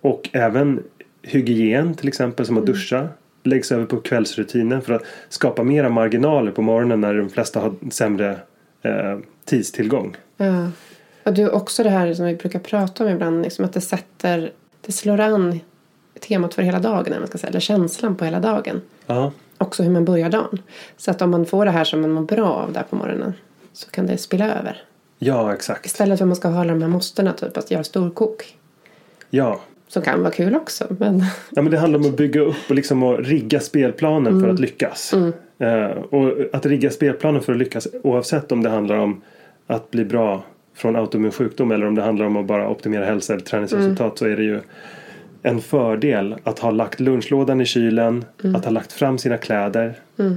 Och 0.00 0.28
även 0.32 0.82
hygien 1.22 1.94
till 1.94 2.08
exempel 2.08 2.46
som 2.46 2.58
att 2.58 2.66
duscha 2.66 3.08
läggs 3.42 3.72
över 3.72 3.86
på 3.86 3.96
kvällsrutinen 3.96 4.82
för 4.82 4.92
att 4.92 5.02
skapa 5.28 5.62
mera 5.62 5.88
marginaler 5.88 6.52
på 6.52 6.62
morgonen 6.62 7.00
när 7.00 7.14
de 7.14 7.30
flesta 7.30 7.60
har 7.60 7.74
sämre 7.90 8.38
eh, 8.82 9.18
tidstillgång. 9.44 10.16
Ja. 10.36 10.70
Och 11.22 11.34
du, 11.34 11.48
också 11.48 11.82
det 11.82 11.90
här 11.90 12.14
som 12.14 12.26
vi 12.26 12.34
brukar 12.34 12.58
prata 12.58 13.04
om 13.04 13.10
ibland, 13.10 13.42
liksom 13.42 13.64
att 13.64 13.72
det 13.72 13.80
sätter, 13.80 14.52
det 14.80 14.92
slår 14.92 15.20
an 15.20 15.60
temat 16.20 16.54
för 16.54 16.62
hela 16.62 16.78
dagen, 16.78 17.06
eller, 17.06 17.18
man 17.18 17.28
ska 17.28 17.38
säga, 17.38 17.50
eller 17.50 17.60
känslan 17.60 18.16
på 18.16 18.24
hela 18.24 18.40
dagen. 18.40 18.80
Ja, 19.06 19.32
Också 19.58 19.82
hur 19.82 19.90
man 19.90 20.04
börjar 20.04 20.30
dagen. 20.30 20.62
Så 20.96 21.10
att 21.10 21.22
om 21.22 21.30
man 21.30 21.46
får 21.46 21.64
det 21.64 21.70
här 21.70 21.84
som 21.84 22.00
man 22.00 22.10
mår 22.10 22.22
bra 22.22 22.46
av 22.48 22.72
där 22.72 22.82
på 22.90 22.96
morgonen 22.96 23.32
så 23.72 23.90
kan 23.90 24.06
det 24.06 24.18
spilla 24.18 24.44
över. 24.58 24.82
ja 25.18 25.54
exakt. 25.54 25.86
Istället 25.86 26.18
för 26.18 26.24
att 26.24 26.28
man 26.28 26.36
ska 26.36 26.48
ha 26.48 26.60
alla 26.60 26.72
de 26.72 26.82
här 26.82 26.88
måstena, 26.88 27.32
typ 27.32 27.56
att 27.56 27.70
göra 27.70 27.84
storkok. 27.84 28.56
Ja. 29.30 29.60
Som 29.88 30.02
kan 30.02 30.20
vara 30.22 30.30
kul 30.32 30.56
också, 30.56 30.84
men 30.98 31.18
ja, 31.50 31.62
men 31.62 31.70
det 31.70 31.78
handlar 31.78 31.98
om 32.00 32.06
att 32.06 32.16
bygga 32.16 32.40
upp 32.40 32.56
och 32.68 32.74
liksom 32.74 33.02
att 33.02 33.20
rigga 33.20 33.60
spelplanen 33.60 34.32
Mm. 34.32 34.42
för 34.44 34.48
att 34.48 34.60
lyckas. 34.60 35.14
Eh, 35.58 35.84
och 35.86 36.32
att 36.52 36.66
rigga 36.66 36.90
spelplanen 36.90 37.42
för 37.42 37.52
att 37.52 37.58
lyckas 37.58 37.88
oavsett 38.02 38.52
om 38.52 38.62
det 38.62 38.70
handlar 38.70 38.96
om 38.96 39.22
att 39.66 39.90
bli 39.90 40.04
bra 40.04 40.42
från 40.74 40.96
autoimmun 40.96 41.32
sjukdom 41.32 41.70
eller 41.70 41.86
om 41.86 41.94
det 41.94 42.02
handlar 42.02 42.26
om 42.26 42.36
att 42.36 42.46
bara 42.46 42.68
optimera 42.68 43.04
hälsa 43.04 43.32
eller 43.32 43.44
träningsresultat 43.44 44.18
så 44.18 44.26
är 44.26 44.36
det 44.36 44.42
ju 44.42 44.60
en 45.46 45.60
fördel 45.60 46.34
att 46.44 46.58
ha 46.58 46.70
lagt 46.70 47.00
lunchlådan 47.00 47.60
i 47.60 47.64
kylen, 47.64 48.24
Mm. 48.44 48.56
att 48.56 48.64
ha 48.64 48.70
lagt 48.72 48.92
fram 48.92 49.18
sina 49.18 49.36
kläder. 49.36 49.94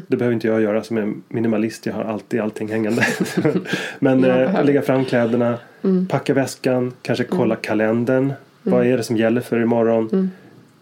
Det 0.08 0.18
behöver 0.18 0.34
inte 0.34 0.48
jag 0.48 0.62
göra 0.62 0.84
som 0.84 0.98
är 0.98 1.14
minimalist, 1.28 1.86
jag 1.86 1.94
har 1.94 2.04
alltid 2.04 2.40
allting 2.42 2.68
hängande. 2.68 3.02
Men 4.00 4.24
eh, 4.24 4.66
lägga 4.66 4.82
fram 4.82 5.06
kläderna, 5.06 5.58
Mm. 5.84 6.08
packa 6.08 6.34
väskan, 6.34 6.94
kanske 7.02 7.24
kolla 7.24 7.56
kalendern. 7.56 8.34
Vad 8.64 8.86
är 8.86 8.98
det 8.98 9.04
som 9.04 9.18
gäller 9.18 9.42
för 9.42 9.62
imorgon? 9.62 10.10
Mm. 10.12 10.30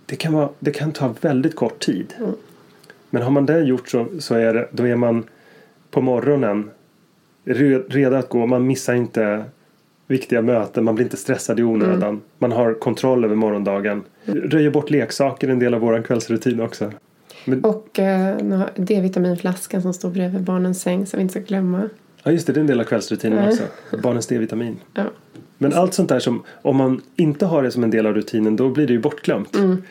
Det, 0.06 0.16
kan 0.16 0.34
vara, 0.34 0.50
det 0.60 0.72
kan 0.72 0.92
ta 0.92 1.14
väldigt 1.22 1.56
kort 1.56 1.80
tid. 1.80 2.14
Men 3.10 3.22
har 3.22 3.32
man 3.32 3.46
det 3.46 3.60
gjort 3.64 3.90
så, 3.90 4.06
så 4.20 4.36
är 4.36 4.54
det, 4.54 4.68
då 4.72 4.88
är 4.88 4.96
man 4.96 5.24
på 5.92 6.02
morgonen 6.02 6.70
re- 7.46 7.84
redo 7.90 8.16
att 8.16 8.30
gå. 8.30 8.46
Man 8.46 8.68
missar 8.68 8.94
inte 8.94 9.44
viktiga 10.08 10.42
möten. 10.42 10.84
Man 10.84 10.96
blir 10.96 11.06
inte 11.06 11.18
stressad 11.18 11.60
i 11.60 11.64
onödan. 11.64 12.04
Mm. 12.10 12.22
Man 12.38 12.52
har 12.52 12.74
kontroll 12.74 13.26
över 13.26 13.36
morgondagen. 13.36 14.04
Röjer 14.26 14.70
bort 14.70 14.90
leksaker, 14.90 15.48
en 15.48 15.60
del 15.60 15.74
av 15.74 15.82
vår 15.82 16.02
kvällsrutin 16.02 16.62
också. 16.62 16.92
Men, 17.46 17.64
Och 17.64 18.00
eh, 18.00 18.38
D-vitaminflaskan 18.76 19.82
som 19.82 19.94
står 19.94 20.10
bredvid 20.10 20.42
barnens 20.42 20.82
säng 20.82 21.06
som 21.06 21.18
vi 21.18 21.22
inte 21.22 21.32
ska 21.32 21.42
glömma. 21.42 21.90
ja 22.24 22.32
just 22.32 22.48
det, 22.48 22.54
det 22.54 22.60
är 22.60 22.62
en 22.62 22.68
del 22.68 22.80
av 22.80 22.84
kvällsrutinen 22.84 23.40
Nej. 23.40 23.50
också. 23.50 23.64
Barnens 23.98 24.28
D-vitamin. 24.28 24.78
Ja. 24.94 25.04
Men 25.58 25.74
allt 25.74 25.94
sånt 25.94 26.10
där 26.10 26.20
som, 26.20 26.44
om 26.62 26.76
man 26.76 27.02
inte 27.16 27.46
har 27.46 27.64
det 27.64 27.72
som 27.72 27.84
en 27.84 27.92
del 27.92 28.06
av 28.06 28.14
rutinen 28.14 28.56
då 28.56 28.70
blir 28.70 28.88
det 28.88 28.94
ju 28.94 29.00
bortglömt. 29.00 29.56
Mm. 29.56 29.84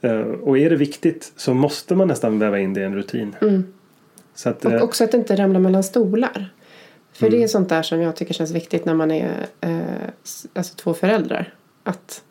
Eh, 0.00 0.20
och 0.20 0.58
är 0.58 0.70
det 0.70 0.76
viktigt 0.76 1.32
så 1.36 1.54
måste 1.54 1.94
man 1.94 2.08
nästan 2.08 2.38
väva 2.38 2.58
in 2.58 2.74
det 2.74 2.80
i 2.80 2.84
en 2.84 2.94
rutin. 2.94 3.36
Så 4.34 4.48
att, 4.48 4.64
Mm. 4.64 4.76
Och 4.76 4.80
eh, 4.80 4.84
också 4.84 5.04
att 5.04 5.12
det 5.12 5.18
inte 5.18 5.36
ramlar 5.36 5.60
mellan 5.60 5.84
stolar. 5.84 6.52
För 7.12 7.30
det 7.30 7.42
är 7.42 7.48
sånt 7.48 7.68
där 7.68 7.82
som 7.82 8.00
jag 8.00 8.16
tycker 8.16 8.34
känns 8.34 8.50
viktigt 8.50 8.84
när 8.84 8.94
man 8.94 9.10
är 9.10 9.30
eh, 9.60 9.78
alltså 10.54 10.74
två 10.76 10.94
föräldrar. 10.94 11.54
Att 11.82 12.22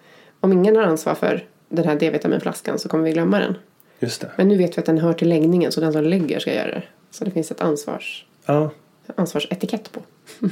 om 0.44 0.54
ingen 0.54 0.76
har 0.76 0.84
ansvar 0.84 1.16
för 1.16 1.44
den 1.70 1.86
här 1.86 1.96
D-vitaminflaskan 1.96 2.80
så 2.80 2.90
kommer 2.90 3.04
vi 3.04 3.12
glömma 3.12 3.40
den. 3.40 3.56
just 4.00 4.22
det. 4.22 4.32
Men 4.36 4.48
nu 4.48 4.58
vet 4.58 4.78
vi 4.78 4.80
att 4.80 4.86
den 4.86 4.98
hör 4.98 5.14
till 5.14 5.30
läggningen 5.30 5.72
så 5.72 5.82
den 5.82 5.94
som 5.94 6.04
lägger 6.04 6.40
ska 6.40 6.54
göra 6.54 6.68
det. 6.72 6.84
Så 7.12 7.26
det 7.26 7.32
finns 7.32 7.52
ett 7.52 7.62
ansvars, 7.62 8.26
Ja, 8.46 8.70
ansvarsetikett 9.16 9.92
på. 9.92 10.02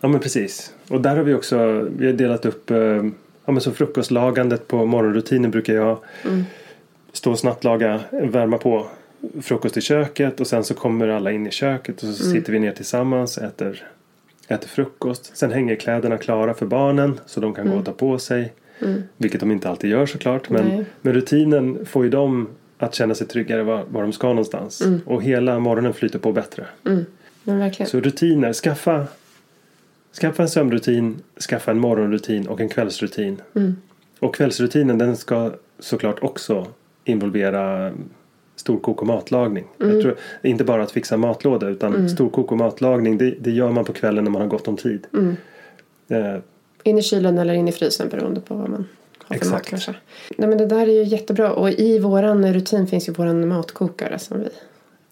ja 0.00 0.08
men 0.08 0.20
precis. 0.20 0.74
Och 0.88 1.00
där 1.00 1.16
har 1.16 1.22
vi 1.22 1.34
också 1.34 1.88
vi 1.96 2.06
har 2.06 2.12
delat 2.12 2.46
upp 2.46 2.70
eh, 2.70 2.76
ja, 3.44 3.52
men 3.52 3.60
så 3.60 3.72
frukostlagandet 3.72 4.68
på 4.68 4.86
morgonrutinen 4.86 5.50
brukar 5.50 5.74
jag 5.74 5.98
stå 7.12 7.30
och 7.30 7.38
snabbt 7.38 7.64
laga, 7.64 8.00
värma 8.10 8.58
på 8.58 8.86
frukost 9.42 9.76
i 9.76 9.80
köket 9.80 10.40
och 10.40 10.46
sen 10.46 10.64
så 10.64 10.74
kommer 10.74 11.08
alla 11.08 11.32
in 11.32 11.46
i 11.46 11.50
köket 11.50 12.02
och 12.02 12.08
så 12.08 12.24
sitter 12.24 12.52
vi 12.52 12.58
ner 12.58 12.72
tillsammans 12.72 13.38
äter, 13.38 13.88
äter 14.48 14.68
frukost. 14.68 15.36
Sen 15.36 15.50
hänger 15.52 15.76
kläderna 15.76 16.18
klara 16.18 16.54
för 16.54 16.66
barnen 16.66 17.20
så 17.26 17.40
de 17.40 17.54
kan 17.54 17.70
gå 17.70 17.76
och 17.76 17.84
ta 17.84 17.92
på 17.92 18.18
sig. 18.18 18.52
Vilket 19.16 19.40
de 19.40 19.50
inte 19.50 19.68
alltid 19.68 19.90
gör 19.90 20.06
såklart. 20.06 20.50
Men, 20.50 20.68
Nej. 20.68 20.84
men 21.00 21.14
rutinen 21.14 21.86
får 21.86 22.04
ju 22.04 22.10
dem 22.10 22.48
att 22.78 22.94
känna 22.94 23.14
sig 23.14 23.26
tryggare 23.26 23.62
var, 23.62 23.84
var 23.90 24.02
de 24.02 24.12
ska 24.12 24.28
någonstans. 24.28 24.82
Och 25.04 25.22
hela 25.22 25.58
morgonen 25.58 25.94
flyter 25.94 26.18
på 26.18 26.32
bättre. 26.32 26.66
Verkligen. 27.44 27.90
Så 27.90 28.00
rutiner, 28.00 28.52
skaffa, 28.52 29.06
skaffa 30.20 30.42
en 30.42 30.48
sömnrutin, 30.48 31.16
skaffa 31.48 31.70
en 31.70 31.78
morgonrutin 31.78 32.46
och 32.46 32.60
en 32.60 32.68
kvällsrutin. 32.68 33.42
Och 34.18 34.34
kvällsrutinen 34.34 34.98
den 34.98 35.16
ska 35.16 35.52
såklart 35.78 36.22
också 36.22 36.66
involvera 37.04 37.92
storkok 38.56 39.00
och 39.00 39.06
matlagning. 39.06 39.64
Jag 39.78 40.02
tror 40.02 40.16
inte 40.42 40.64
bara 40.64 40.82
att 40.82 40.90
fixa 40.90 41.16
matlåda 41.16 41.68
utan 41.68 42.08
storkok 42.08 42.52
och 42.52 42.58
matlagning 42.58 43.18
det, 43.18 43.34
det 43.40 43.50
gör 43.50 43.72
man 43.72 43.84
på 43.84 43.92
kvällen 43.92 44.24
när 44.24 44.30
man 44.30 44.42
har 44.42 44.48
gott 44.48 44.68
om 44.68 44.76
tid. 44.76 45.06
Eh, 46.08 46.36
In 46.82 46.98
i 46.98 47.02
kylen 47.02 47.38
eller 47.38 47.54
in 47.54 47.68
i 47.68 47.72
frysen 47.72 48.08
beroende 48.08 48.40
på 48.40 48.54
vad 48.54 48.70
man 48.70 48.88
har 49.18 49.36
för 49.36 49.46
mat 49.46 49.66
kanske. 49.66 49.94
Nej 50.36 50.48
men 50.48 50.58
det 50.58 50.66
där 50.66 50.82
är 50.82 50.92
ju 50.92 51.02
jättebra. 51.02 51.52
Och 51.52 51.70
i 51.70 51.98
våran 51.98 52.52
rutin 52.54 52.86
finns 52.86 53.08
ju 53.08 53.12
våran 53.12 53.48
matkokare 53.48 54.18
som 54.18 54.40
vi 54.40 54.48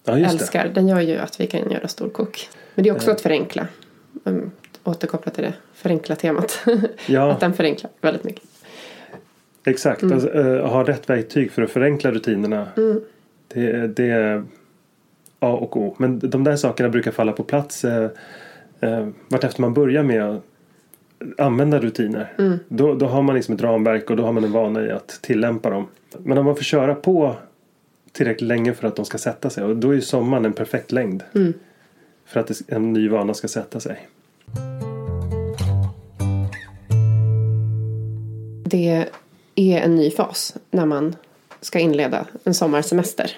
ja, 0.04 0.18
älskar. 0.18 0.70
Den 0.74 0.88
gör 0.88 1.00
ju 1.00 1.16
att 1.16 1.40
vi 1.40 1.46
kan 1.46 1.70
göra 1.70 1.88
storkok. 1.88 2.48
Men 2.74 2.82
det 2.82 2.90
är 2.90 2.94
också 2.94 3.10
att 3.10 3.20
förenkla. 3.20 3.66
Um, 4.24 4.50
återkoppla 4.84 5.32
till 5.32 5.44
det. 5.44 5.52
Förenkla 5.74 6.16
temat. 6.16 6.60
det. 6.64 6.80
Ja, 7.06 7.32
att 7.32 7.40
den 7.40 7.52
förenklar 7.52 7.90
väldigt 8.00 8.24
mycket. 8.24 8.42
exakt. 9.64 10.02
Alltså, 10.02 10.32
eh, 10.32 10.68
ha 10.68 10.84
rätt 10.84 11.10
verktyg 11.10 11.52
för 11.52 11.62
att 11.62 11.70
förenkla 11.70 12.10
rutinerna. 12.10 12.68
Det, 13.48 13.86
det 13.86 14.10
är 14.10 14.44
A 15.38 15.52
och 15.52 15.76
O. 15.76 15.94
Men 15.98 16.18
de 16.18 16.44
där 16.44 16.56
sakerna 16.56 16.88
brukar 16.88 17.10
falla 17.10 17.32
på 17.32 17.42
plats 17.42 17.84
eh, 17.84 18.10
eh, 18.80 19.08
vartefter 19.28 19.60
man 19.60 19.74
börjar 19.74 20.02
med 20.02 20.24
att 20.24 20.42
använda 21.38 21.78
rutiner. 21.78 22.58
Då, 22.68 22.94
då 22.94 23.06
har 23.06 23.22
man 23.22 23.34
liksom 23.34 23.54
ett 23.54 23.62
ramverk 23.62 24.10
och 24.10 24.16
då 24.16 24.24
har 24.24 24.32
man 24.32 24.44
en 24.44 24.52
vana 24.52 24.86
i 24.86 24.90
att 24.90 25.08
tillämpa 25.22 25.70
dem. 25.70 25.86
Men 26.18 26.38
om 26.38 26.44
man 26.44 26.56
får 26.56 26.62
köra 26.62 26.94
på 26.94 27.36
tillräckligt 28.12 28.48
länge 28.48 28.74
för 28.74 28.88
att 28.88 28.96
de 28.96 29.04
ska 29.04 29.18
sätta 29.18 29.50
sig 29.50 29.64
och 29.64 29.76
då 29.76 29.90
är 29.90 29.94
ju 29.94 30.00
sommaren 30.00 30.44
en 30.44 30.52
perfekt 30.52 30.92
längd. 30.92 31.22
För 32.26 32.40
att 32.40 32.50
en 32.68 32.92
ny 32.92 33.08
vana 33.08 33.34
ska 33.34 33.48
sätta 33.48 33.80
sig. 33.80 34.08
Det 38.64 39.06
är 39.54 39.80
en 39.80 39.96
ny 39.96 40.10
fas 40.10 40.56
när 40.70 40.86
man 40.86 41.16
ska 41.60 41.78
inleda 41.78 42.26
en 42.44 42.54
sommarsemester. 42.54 43.30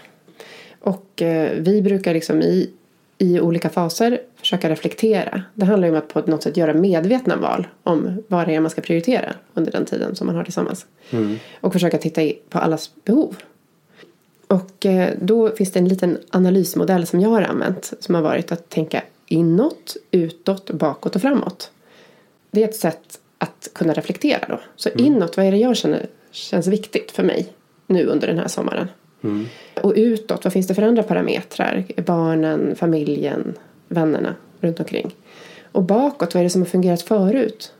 Och 0.81 1.23
eh, 1.23 1.53
vi 1.59 1.83
brukar 1.83 2.14
liksom 2.14 2.42
i, 2.42 2.71
i 3.18 3.40
olika 3.40 3.68
faser 3.68 4.21
försöka 4.53 4.69
reflektera. 4.69 5.43
Det 5.55 5.65
handlar 5.65 5.88
ju 5.88 5.93
om 5.93 5.99
att 5.99 6.09
på 6.09 6.31
något 6.31 6.43
sätt 6.43 6.57
göra 6.57 6.75
medvetna 6.75 7.37
val 7.37 7.67
om 7.83 8.23
vad 8.29 8.47
det 8.47 8.55
är 8.55 8.61
man 8.61 8.71
ska 8.71 8.81
prioritera 8.81 9.35
under 9.55 9.73
den 9.73 9.85
tiden 9.85 10.15
som 10.15 10.27
man 10.27 10.37
har 10.37 10.45
tillsammans. 10.45 10.87
Och 11.61 11.73
försöka 11.73 11.99
titta 11.99 12.33
på 12.49 12.59
allas 12.59 12.91
behov. 13.05 13.37
Och 14.47 14.87
eh, 14.87 15.11
då 15.21 15.51
finns 15.51 15.73
det 15.73 15.79
en 15.79 15.88
liten 15.88 16.19
analysmodell 16.31 17.07
som 17.07 17.21
jag 17.21 17.29
har 17.29 17.43
använt 17.43 17.93
som 18.01 18.15
har 18.15 18.23
varit 18.23 18.53
att 18.53 18.69
tänka 18.69 19.03
inåt, 19.27 19.97
utåt, 20.11 20.71
bakåt 20.71 21.17
och 21.17 21.23
framåt. 21.23 21.71
Det 22.51 22.62
är 22.62 22.69
ett 22.69 22.77
sätt 22.77 23.21
att 23.38 23.71
kunna 23.73 23.93
reflektera 23.93 24.45
då. 24.49 24.61
Så 24.77 24.88
inåt, 24.88 25.37
vad 25.37 25.47
är 25.47 25.51
det 25.51 25.59
jag 25.59 25.77
känner 25.77 26.07
känns 26.31 26.67
viktigt 26.67 27.11
för 27.11 27.23
mig 27.23 27.53
nu 27.87 28.07
under 28.07 28.27
den 28.29 28.38
här 28.38 28.49
sommaren? 28.49 28.88
Och 29.83 29.93
utåt, 29.97 30.45
vad 30.45 30.53
finns 30.53 30.67
det 30.67 30.75
för 30.75 30.83
andra 30.83 31.03
parametrar? 31.03 31.85
Barnen, 32.07 32.77
familjen, 32.77 33.55
vännerna 33.92 34.35
runt 34.61 34.81
omkring. 34.81 35.14
Och 35.72 35.83
bakåt, 35.83 36.35
vad 36.35 36.40
är 36.40 36.44
det 36.44 36.50
som 36.50 36.61
har 36.62 36.66
fungerat 36.66 37.02
förut? 37.02 37.72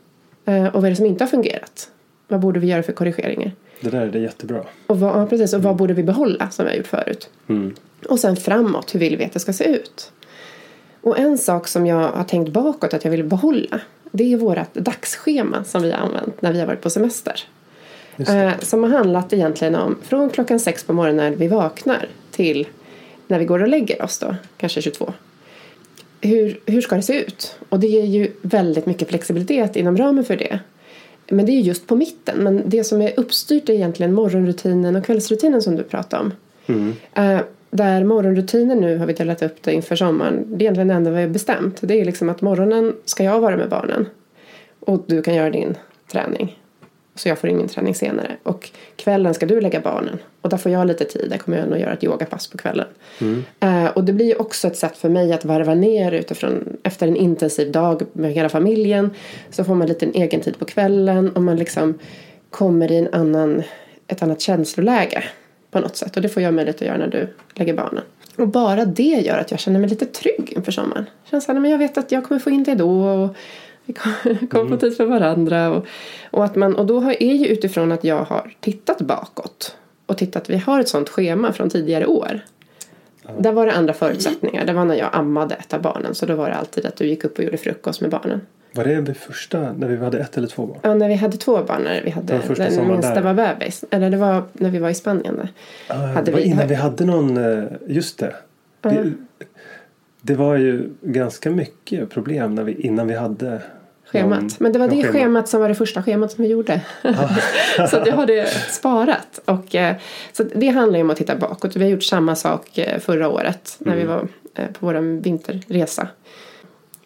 Eh, 0.45 0.65
Och 0.65 0.73
vad 0.73 0.85
är 0.85 0.89
det 0.89 0.95
som 0.95 1.05
inte 1.05 1.23
har 1.23 1.29
fungerat? 1.29 1.89
Vad 2.27 2.39
borde 2.39 2.59
vi 2.59 2.67
göra 2.67 2.83
för 2.83 2.93
korrigeringar? 2.93 3.51
Det 3.81 3.89
där 3.89 4.01
är 4.01 4.11
det 4.11 4.19
jättebra. 4.19 4.63
Och 4.87 4.99
vad, 4.99 5.21
ja, 5.21 5.25
precis, 5.27 5.53
och 5.53 5.63
vad 5.63 5.75
borde 5.75 5.93
vi 5.93 6.03
behålla 6.03 6.49
som 6.49 6.65
vi 6.65 6.71
har 6.71 6.77
gjort 6.77 6.87
förut? 6.87 7.29
Och 8.09 8.19
sen 8.19 8.35
framåt, 8.35 8.95
hur 8.95 8.99
vill 8.99 9.17
vi 9.17 9.25
att 9.25 9.33
det 9.33 9.39
ska 9.39 9.53
se 9.53 9.63
ut? 9.63 10.11
Och 11.01 11.19
en 11.19 11.37
sak 11.37 11.67
som 11.67 11.85
jag 11.87 12.09
har 12.09 12.23
tänkt 12.23 12.51
bakåt 12.53 12.93
att 12.93 13.03
jag 13.03 13.11
vill 13.11 13.23
behålla 13.23 13.79
det 14.11 14.33
är 14.33 14.37
vårt 14.37 14.73
dagsschema 14.73 15.63
som 15.63 15.81
vi 15.81 15.91
har 15.91 15.97
använt 15.99 16.41
när 16.41 16.53
vi 16.53 16.59
har 16.59 16.67
varit 16.67 16.81
på 16.81 16.89
semester. 16.89 17.39
Eh, 18.17 18.59
som 18.59 18.83
har 18.83 18.89
handlat 18.89 19.33
egentligen 19.33 19.75
om 19.75 19.97
från 20.03 20.29
klockan 20.29 20.59
sex 20.59 20.83
på 20.83 20.93
morgonen 20.93 21.31
när 21.31 21.37
vi 21.37 21.47
vaknar 21.47 22.07
till 22.31 22.67
när 23.27 23.39
vi 23.39 23.45
går 23.45 23.61
och 23.61 23.67
lägger 23.67 24.01
oss 24.01 24.19
då, 24.19 24.35
kanske 24.57 24.81
22. 24.81 25.13
Hur, 26.23 26.59
hur 26.65 26.81
ska 26.81 26.95
det 26.95 27.01
se 27.01 27.19
ut? 27.21 27.55
Och 27.69 27.79
det 27.79 28.01
är 28.01 28.05
ju 28.05 28.31
väldigt 28.41 28.85
mycket 28.85 29.09
flexibilitet 29.09 29.75
inom 29.75 29.97
ramen 29.97 30.23
för 30.25 30.35
det. 30.35 30.59
Men 31.29 31.45
det 31.45 31.51
är 31.51 31.53
ju 31.53 31.61
just 31.61 31.87
på 31.87 31.95
mitten. 31.95 32.43
Men 32.43 32.63
det 32.65 32.83
som 32.83 33.01
är 33.01 33.19
uppstyrt 33.19 33.69
är 33.69 33.73
egentligen 33.73 34.13
morgonrutinen 34.13 34.95
och 34.95 35.05
kvällsrutinen 35.05 35.61
som 35.61 35.75
du 35.75 35.83
pratade 35.83 36.23
om. 36.23 36.31
Eh, 37.13 37.41
där 37.69 38.03
morgonrutinen 38.03 38.77
nu 38.77 38.97
har 38.97 39.05
vi 39.05 39.13
delat 39.13 39.41
upp 39.41 39.63
det 39.63 39.73
inför 39.73 39.95
sommaren. 39.95 40.45
Det 40.47 40.55
är 40.55 40.61
egentligen 40.61 40.87
det 40.87 40.93
enda 40.93 41.11
vi 41.11 41.21
har 41.21 41.27
bestämt. 41.27 41.77
Det 41.81 42.01
är 42.01 42.05
liksom 42.05 42.29
att 42.29 42.41
morgonen 42.41 42.95
ska 43.05 43.23
jag 43.23 43.39
vara 43.39 43.57
med 43.57 43.69
barnen. 43.69 44.05
Och 44.79 45.03
du 45.07 45.21
kan 45.21 45.35
göra 45.35 45.49
din 45.49 45.75
träning. 46.11 46.59
Så 47.15 47.29
jag 47.29 47.39
får 47.39 47.49
ingen 47.49 47.67
träning 47.67 47.95
senare. 47.95 48.37
Och 48.43 48.71
kvällen 48.95 49.33
ska 49.33 49.45
du 49.45 49.61
lägga 49.61 49.79
barnen. 49.79 50.19
Och 50.41 50.49
där 50.49 50.57
får 50.57 50.71
jag 50.71 50.87
lite 50.87 51.05
tid. 51.05 51.29
Där 51.29 51.37
kommer 51.37 51.57
jag 51.57 51.69
nog 51.69 51.79
göra 51.79 51.93
ett 51.93 52.03
yogapass 52.03 52.47
på 52.47 52.57
kvällen. 52.57 52.87
Eh, 53.59 53.85
och 53.85 54.03
det 54.03 54.13
blir 54.13 54.25
ju 54.25 54.35
också 54.35 54.67
ett 54.67 54.77
sätt 54.77 54.97
för 54.97 55.09
mig 55.09 55.33
att 55.33 55.45
varva 55.45 55.75
ner 55.75 56.11
utifrån. 56.11 56.77
Efter 56.83 57.07
en 57.07 57.15
intensiv 57.15 57.71
dag 57.71 58.01
med 58.13 58.33
hela 58.33 58.49
familjen. 58.49 59.09
Så 59.49 59.63
får 59.63 59.75
man 59.75 59.87
lite 59.87 60.05
en 60.05 60.13
egen 60.13 60.41
tid 60.41 60.59
på 60.59 60.65
kvällen. 60.65 61.29
Och 61.29 61.41
man 61.41 61.57
liksom 61.57 61.99
kommer 62.49 62.91
i 62.91 62.97
en 62.97 63.13
annan, 63.13 63.63
ett 64.07 64.23
annat 64.23 64.41
känsloläge. 64.41 65.23
På 65.71 65.79
något 65.79 65.95
sätt. 65.95 66.15
Och 66.15 66.21
det 66.21 66.29
får 66.29 66.43
jag 66.43 66.53
möjlighet 66.53 66.81
att 66.81 66.87
göra 66.87 66.97
när 66.97 67.07
du 67.07 67.27
lägger 67.53 67.73
barnen. 67.73 68.03
Och 68.37 68.47
bara 68.47 68.85
det 68.85 69.03
gör 69.03 69.37
att 69.37 69.51
jag 69.51 69.59
känner 69.59 69.79
mig 69.79 69.89
lite 69.89 70.05
trygg 70.05 70.53
inför 70.55 70.71
sommaren. 70.71 71.05
Här, 71.31 71.53
men 71.53 71.71
jag 71.71 71.77
vet 71.77 71.97
att 71.97 72.11
jag 72.11 72.23
kommer 72.23 72.39
få 72.39 72.49
in 72.49 72.63
det 72.63 72.75
då. 72.75 73.05
Och 73.05 73.35
vi 73.85 73.93
kommer 73.93 74.47
kommer 74.49 74.69
få 74.69 74.77
tid 74.77 74.97
för 74.97 75.05
varandra. 75.05 75.71
Och, 75.71 75.85
och, 76.31 76.45
att 76.45 76.55
man, 76.55 76.75
och 76.75 76.85
då 76.85 77.01
är 77.19 77.33
ju 77.33 77.47
utifrån 77.47 77.91
att 77.91 78.03
jag 78.03 78.23
har 78.23 78.53
tittat 78.59 79.01
bakåt. 79.01 79.75
Och 80.05 80.17
tittat, 80.17 80.49
vi 80.49 80.57
har 80.57 80.79
ett 80.79 80.87
sånt 80.89 81.09
schema 81.09 81.53
från 81.53 81.69
tidigare 81.69 82.05
år. 82.05 82.39
Där 83.39 83.51
var 83.51 83.65
det 83.65 83.71
andra 83.73 83.93
förutsättningar. 83.93 84.65
Det 84.65 84.73
var 84.73 84.85
när 84.85 84.95
jag 84.95 85.09
ammade 85.13 85.55
ett 85.55 85.73
av 85.73 85.81
barnen. 85.81 86.15
Så 86.15 86.25
då 86.25 86.35
var 86.35 86.49
det 86.49 86.55
alltid 86.55 86.85
att 86.85 86.95
du 86.95 87.05
gick 87.07 87.23
upp 87.23 87.37
och 87.37 87.43
gjorde 87.43 87.57
frukost 87.57 88.01
med 88.01 88.09
barnen. 88.09 88.41
Var 88.75 88.83
det 88.83 89.01
det 89.01 89.13
första 89.13 89.73
när 89.73 89.87
vi 89.87 89.97
hade 89.97 90.19
ett 90.19 90.37
eller 90.37 90.47
två 90.47 90.65
barn? 90.65 90.77
Ja, 90.81 90.93
när 90.93 91.07
vi 91.07 91.15
hade 91.15 91.37
två 91.37 91.63
barn. 91.63 91.81
När 91.83 92.01
vi 92.03 92.09
hade, 92.09 92.33
var 92.33 92.55
den 92.55 92.71
sommaren 92.71 92.91
minsta 92.91 93.13
där. 93.15 93.21
var 93.21 93.33
bebis. 93.33 93.85
Eller 93.89 94.09
det 94.09 94.17
var 94.17 94.43
när 94.53 94.69
vi 94.69 94.79
var 94.79 94.89
i 94.89 94.93
Spanien. 94.93 95.35
Där. 95.35 95.49
Ah, 95.87 95.93
Hade 96.07 96.21
det 96.25 96.31
var 96.31 96.39
vi- 96.39 96.45
innan 96.45 96.67
vi 96.67 96.75
hade 96.75 97.05
någon, 97.05 97.37
eh, 97.37 97.63
just 97.87 98.19
det. 98.19 98.35
det. 98.81 99.11
Det 100.25 100.35
var 100.35 100.55
ju 100.55 100.89
ganska 101.01 101.51
mycket 101.51 102.09
problem 102.09 102.55
när 102.55 102.63
vi, 102.63 102.73
innan 102.73 103.07
vi 103.07 103.13
hade 103.15 103.61
Schemat. 104.05 104.41
någon- 104.41 104.49
Men 104.59 104.73
det 104.73 104.79
var 104.79 104.87
det 104.87 105.01
schema. 105.01 105.13
schemat 105.13 105.47
som 105.49 105.61
var 105.61 105.69
det 105.69 105.75
första 105.75 106.03
schemat 106.03 106.31
som 106.31 106.43
vi 106.43 106.49
gjorde. 106.49 106.81
så 107.89 107.97
att 107.97 108.07
jag 108.07 108.13
har 108.15 108.25
det 108.25 108.47
sparat. 108.69 109.39
Och, 109.45 109.75
eh, 109.75 109.95
så 110.33 110.43
det 110.43 110.67
handlar 110.67 110.97
ju 110.99 111.03
om 111.03 111.09
att 111.09 111.17
titta 111.17 111.35
bakåt. 111.35 111.75
Vi 111.75 111.83
har 111.83 111.89
gjort 111.91 112.03
samma 112.03 112.35
sak 112.35 112.77
eh, 112.77 112.99
förra 112.99 113.29
året 113.29 113.75
när 113.79 113.95
vi 113.95 114.03
var 114.03 114.27
eh, 114.55 114.65
på 114.67 114.85
vår 114.85 115.21
vinterresa. 115.21 116.07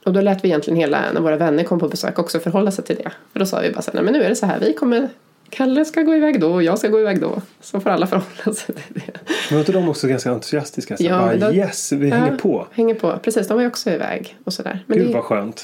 Och 0.05 0.13
då 0.13 0.21
lät 0.21 0.43
vi 0.43 0.47
egentligen 0.47 0.79
hela, 0.79 1.01
när 1.13 1.21
våra 1.21 1.35
vänner 1.37 1.63
kom 1.63 1.79
på 1.79 1.87
besök 1.89 2.19
också 2.19 2.39
förhålla 2.39 2.71
sig 2.71 2.83
till 2.85 2.95
det. 2.95 3.11
För 3.33 3.39
då 3.39 3.45
sa 3.45 3.59
vi 3.61 3.71
bara 3.71 3.81
så 3.81 3.91
här, 3.91 3.95
nej 3.95 4.03
men 4.03 4.13
nu 4.13 4.23
är 4.23 4.29
det 4.29 4.35
så 4.35 4.45
här, 4.45 4.59
vi 4.59 4.73
kommer, 4.73 5.09
Kalle 5.49 5.85
ska 5.85 6.01
gå 6.01 6.15
iväg 6.15 6.39
då 6.39 6.53
och 6.53 6.63
jag 6.63 6.79
ska 6.79 6.87
gå 6.87 6.99
iväg 6.99 7.21
då. 7.21 7.41
Så 7.61 7.79
får 7.79 7.89
alla 7.89 8.07
förhålla 8.07 8.55
sig 8.55 8.75
till 8.75 8.83
det. 8.93 9.01
Men 9.49 9.51
var 9.51 9.59
inte 9.59 9.71
de 9.71 9.89
också 9.89 10.07
ganska 10.07 10.31
entusiastiska? 10.31 10.97
Så 10.97 11.03
Ja, 11.03 11.19
bara, 11.19 11.35
då- 11.35 11.53
yes, 11.53 11.91
vi 11.91 12.09
hänger 12.09 12.31
Ja, 12.31 12.37
på. 12.37 12.67
Hänger 12.71 12.95
på, 12.95 13.17
precis. 13.23 13.47
De 13.47 13.53
var 13.53 13.61
ju 13.61 13.67
också 13.67 13.89
iväg 13.89 14.37
och 14.43 14.53
sådär. 14.53 14.83
Men 14.87 14.97
Gud 14.97 15.07
det- 15.07 15.09
Mm. 15.11 15.21
vad 15.21 15.23
skönt. 15.23 15.63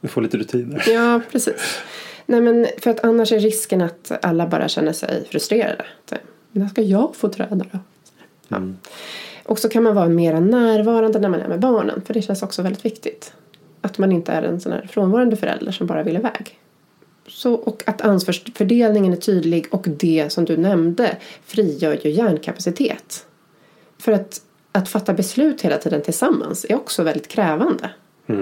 Vi 0.00 0.08
får 0.08 0.22
lite 0.22 0.36
rutiner. 0.36 0.84
Ja, 0.88 1.20
precis. 1.32 1.78
Nej, 2.26 2.40
men 2.40 2.66
för 2.78 2.90
att 2.90 3.04
annars 3.04 3.32
är 3.32 3.40
risken 3.40 3.82
att 3.82 4.12
alla 4.24 4.46
bara 4.46 4.68
känner 4.68 4.92
sig 4.92 5.24
frustrerade. 5.30 5.84
När 6.52 6.68
ska 6.68 6.82
jag 6.82 7.16
få 7.16 7.28
träna 7.28 7.64
då? 7.72 7.78
Ja. 8.48 8.60
Och 9.42 9.58
så 9.58 9.68
kan 9.68 9.82
man 9.82 9.94
vara 9.94 10.08
mer 10.08 10.40
närvarande 10.40 11.18
när 11.18 11.28
man 11.28 11.40
är 11.40 11.48
med 11.48 11.60
barnen. 11.60 12.02
För 12.06 12.14
det 12.14 12.22
känns 12.22 12.42
också 12.42 12.62
väldigt 12.62 12.84
viktigt. 12.84 13.32
Att 13.80 13.98
man 13.98 14.12
inte 14.12 14.32
är 14.32 14.42
en 14.42 14.60
sån 14.60 14.72
här 14.72 14.88
frånvarande 14.92 15.36
förälder 15.36 15.72
som 15.72 15.86
bara 15.86 16.02
vill 16.02 16.16
iväg. 16.16 16.58
Så, 17.40 17.54
och 17.54 17.82
att 17.86 18.00
ansvarsfördelningen 18.00 19.12
är 19.12 19.16
tydlig 19.16 19.66
och 19.70 19.86
det 19.88 20.32
som 20.32 20.44
du 20.44 20.56
nämnde 20.56 21.16
frigör 21.44 21.98
ju 22.02 22.10
hjärnkapacitet. 22.10 23.26
För 23.98 24.12
att, 24.12 24.40
att 24.72 24.88
fatta 24.88 25.12
beslut 25.12 25.60
hela 25.60 25.78
tiden 25.78 26.02
tillsammans 26.02 26.66
är 26.68 26.74
också 26.74 27.02
väldigt 27.02 27.28
krävande. 27.28 27.90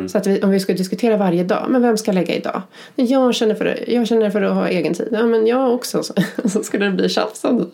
Så 0.08 0.18
att 0.18 0.26
vi, 0.26 0.42
om 0.42 0.50
vi 0.50 0.60
ska 0.60 0.72
diskutera 0.72 1.16
varje 1.16 1.44
dag, 1.44 1.66
men 1.68 1.82
vem 1.82 1.96
ska 1.96 2.12
lägga 2.12 2.34
idag? 2.34 2.62
Jag 2.94 3.34
känner 3.34 3.54
för, 3.54 3.64
det- 3.64 3.84
jag 3.92 4.06
känner 4.06 4.30
för 4.30 4.42
att 4.42 4.54
ha 4.54 4.68
egen 4.68 4.94
tid. 4.94 5.08
Ja, 5.12 5.26
men 5.26 5.46
jag 5.46 5.74
också. 5.74 6.02
Så, 6.02 6.14
så 6.48 6.62
skulle 6.62 6.84
det 6.84 6.90
bli 6.92 7.08
tjafsande. 7.08 7.64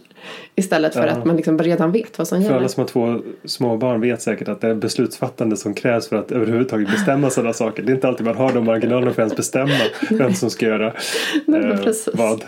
Istället 0.57 0.93
för 0.95 1.07
Ja. 1.07 1.13
att 1.13 1.25
man 1.25 1.37
liksom 1.37 1.59
redan 1.59 1.93
vet 1.93 2.19
vad 2.19 2.29
som 2.29 2.39
För 2.39 2.45
gäller. 2.45 2.57
alla 2.59 2.69
som 2.69 2.81
har 2.81 2.89
två 2.89 3.21
små 3.45 3.77
barn 3.77 4.01
vet 4.01 4.23
säkert 4.23 4.49
att 4.49 4.61
det 4.61 4.69
är 4.69 4.75
beslutsfattande 4.75 5.57
som 5.57 5.75
krävs 5.75 6.09
för 6.09 6.17
att 6.17 6.33
överhuvudtaget 6.33 6.91
bestämma 6.91 7.31
sådana 7.31 7.53
saker. 7.53 7.83
Det 7.83 7.93
är 7.93 7.95
inte 7.95 8.09
alltid 8.09 8.27
man 8.27 8.37
har 8.37 8.53
de 8.53 8.65
marginalerna 8.65 9.13
för 9.13 9.23
att 9.23 9.27
ens 9.27 9.37
bestämma 9.37 9.73
vem 10.11 10.35
som 10.35 10.51
ska 10.51 10.67
göra 10.67 10.93
Nej, 11.47 11.61
men 11.61 11.71
eh, 11.73 11.93
vad. 12.13 12.45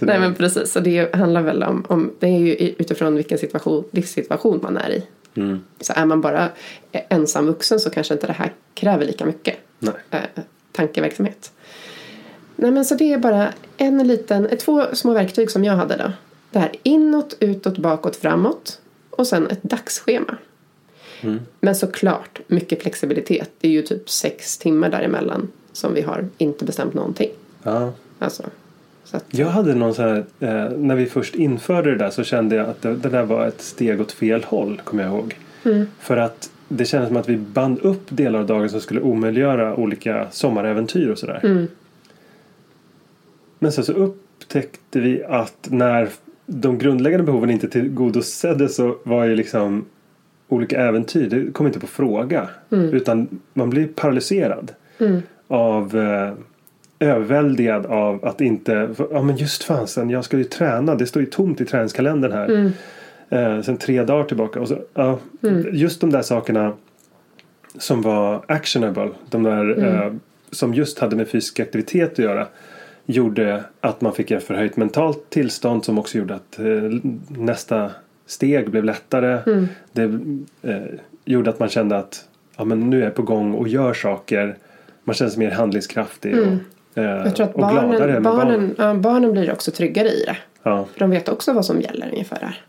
Nej 0.00 0.18
men 0.20 0.34
precis, 0.34 0.72
så 0.72 0.80
det 0.80 1.14
handlar 1.14 1.42
väl 1.42 1.62
om, 1.62 1.84
om 1.88 2.10
det 2.18 2.26
är 2.26 2.38
ju 2.38 2.54
utifrån 2.78 3.14
vilken 3.14 3.38
situation, 3.38 3.84
livssituation 3.90 4.60
man 4.62 4.76
är 4.76 4.90
i. 4.90 5.02
Mm. 5.34 5.64
Så 5.80 5.92
är 5.96 6.06
man 6.06 6.20
bara 6.20 6.48
ensam 6.92 7.46
vuxen 7.46 7.80
så 7.80 7.90
kanske 7.90 8.14
inte 8.14 8.26
det 8.26 8.32
här 8.32 8.52
kräver 8.74 9.06
lika 9.06 9.26
mycket 9.26 9.56
Nej. 9.78 9.94
eh, 10.10 10.20
tankeverksamhet. 10.72 11.52
Nej 12.56 12.70
men 12.70 12.84
så 12.84 12.94
det 12.94 13.12
är 13.12 13.18
bara 13.18 13.52
en 13.76 14.06
liten, 14.08 14.46
eh, 14.46 14.58
två 14.58 14.84
små 14.92 15.12
verktyg 15.12 15.50
som 15.50 15.64
jag 15.64 15.76
hade 15.76 15.96
då. 15.96 16.12
Det 16.50 16.58
här 16.58 16.72
inåt, 16.82 17.36
utåt, 17.40 17.78
bakåt, 17.78 18.16
framåt. 18.16 18.80
Och 19.10 19.26
sen 19.26 19.46
ett 19.46 19.62
dagsschema. 19.62 20.38
Men 21.60 21.74
såklart, 21.76 22.40
mycket 22.46 22.82
flexibilitet. 22.82 23.50
Det 23.60 23.68
är 23.68 23.72
ju 23.72 23.82
typ 23.82 24.10
sex 24.10 24.58
timmar 24.58 24.88
däremellan 24.88 25.48
som 25.72 25.94
vi 25.94 26.02
har 26.02 26.28
inte 26.38 26.64
bestämt 26.64 26.94
någonting. 26.94 27.30
Ja. 27.62 27.92
Alltså, 28.18 28.42
så 28.42 28.48
att, 29.12 29.24
Jag 29.30 29.46
hade 29.46 29.74
någon 29.74 29.94
så 29.94 30.02
här, 30.02 30.24
eh, 30.40 30.70
när 30.70 30.94
vi 30.94 31.06
först 31.06 31.34
införde 31.34 31.90
det 31.90 31.96
där 31.96 32.10
så 32.10 32.24
kände 32.24 32.56
jag 32.56 32.68
att 32.68 32.82
det, 32.82 32.96
det 32.96 33.08
där 33.08 33.22
var 33.22 33.46
ett 33.46 33.60
steg 33.60 34.00
åt 34.00 34.12
fel 34.12 34.44
håll, 34.44 34.80
kommer 34.84 35.02
jag 35.02 35.12
ihåg. 35.12 35.36
För 36.00 36.16
att 36.16 36.50
det 36.68 36.84
kändes 36.84 37.08
som 37.08 37.16
att 37.16 37.28
vi 37.28 37.36
band 37.36 37.78
upp 37.78 38.02
delar 38.08 38.38
av 38.38 38.46
dagen 38.46 38.68
som 38.70 38.80
skulle 38.80 39.00
omöjliggöra 39.00 39.74
olika 39.76 40.26
sommaräventyr 40.30 41.08
och 41.08 41.18
sådär. 41.18 41.40
Men 43.58 43.72
sen 43.72 43.84
så 43.84 43.92
upptäckte 43.92 45.00
vi 45.00 45.24
att 45.24 45.68
när 45.70 46.08
de 46.46 46.78
grundläggande 46.78 47.24
behoven 47.26 47.50
inte 47.50 47.68
tillgodoseddes 47.68 48.76
så 48.76 48.96
var 49.04 49.24
ju 49.24 49.36
liksom 49.36 49.84
olika 50.48 50.80
äventyr, 50.80 51.28
det 51.30 51.52
kom 51.52 51.66
inte 51.66 51.80
på 51.80 51.86
fråga. 51.86 52.48
Utan 52.92 53.28
man 53.52 53.70
blir 53.70 53.86
paralyserad 53.86 54.72
av 55.48 55.96
eh, 55.98 56.32
överväldigad 56.98 57.86
av 57.86 58.24
att 58.24 58.40
inte, 58.40 58.88
ja 59.10 59.22
men 59.22 59.36
just 59.36 59.64
fansen, 59.64 60.10
jag 60.10 60.24
ska 60.24 60.38
ju 60.38 60.44
träna, 60.44 60.94
det 60.94 61.06
står 61.06 61.22
ju 61.22 61.28
tomt 61.28 61.60
i 61.60 61.64
träningskalendern 61.64 62.32
här. 62.32 62.72
Eh, 63.28 63.62
sen 63.62 63.76
tre 63.76 64.04
dagar 64.04 64.24
tillbaka. 64.24 64.60
Och 64.60 64.68
så, 64.68 64.78
ja, 64.94 65.18
Just 65.72 66.00
de 66.00 66.10
där 66.10 66.22
sakerna 66.22 66.72
som 67.78 68.02
var 68.02 68.44
actionable, 68.48 69.10
de 69.30 69.42
där 69.42 69.84
eh, 69.84 70.12
som 70.50 70.74
just 70.74 70.98
hade 70.98 71.16
med 71.16 71.28
fysisk 71.28 71.60
aktivitet 71.60 72.12
att 72.12 72.18
göra 72.18 72.46
gjorde 73.06 73.64
att 73.80 74.00
man 74.00 74.12
fick 74.12 74.30
ett 74.30 74.44
förhöjt 74.44 74.76
mentalt 74.76 75.30
tillstånd 75.30 75.84
som 75.84 75.98
också 75.98 76.18
gjorde 76.18 76.34
att 76.34 76.58
eh, 76.58 77.00
nästa 77.28 77.90
steg 78.26 78.70
blev 78.70 78.84
lättare. 78.84 79.40
Det 79.92 80.02
eh, 80.62 80.82
gjorde 81.24 81.50
att 81.50 81.58
man 81.58 81.68
kände 81.68 81.96
att 81.96 82.28
ja, 82.56 82.64
men 82.64 82.90
nu 82.90 83.00
är 83.00 83.04
jag 83.04 83.14
på 83.14 83.22
gång 83.22 83.54
och 83.54 83.68
gör 83.68 83.94
saker. 83.94 84.56
Man 85.04 85.14
känner 85.14 85.30
sig 85.30 85.38
mer 85.38 85.50
handlingskraftig 85.50 86.38
eh, 86.38 86.56
jag 86.94 87.36
tror 87.36 87.46
att 87.46 87.54
barnen, 87.54 87.98
barnen, 87.98 88.22
barn. 88.22 88.74
ja, 88.78 88.94
barnen 88.94 89.32
blir 89.32 89.52
också 89.52 89.70
tryggare 89.70 90.08
i 90.08 90.24
det. 90.24 90.36
Ja, 90.62 90.84
För 90.92 91.00
de 91.00 91.10
vet 91.10 91.28
också 91.28 91.52
vad 91.52 91.66
som 91.66 91.80
gäller 91.80 92.08
ungefär 92.12 92.36
här. 92.40 92.60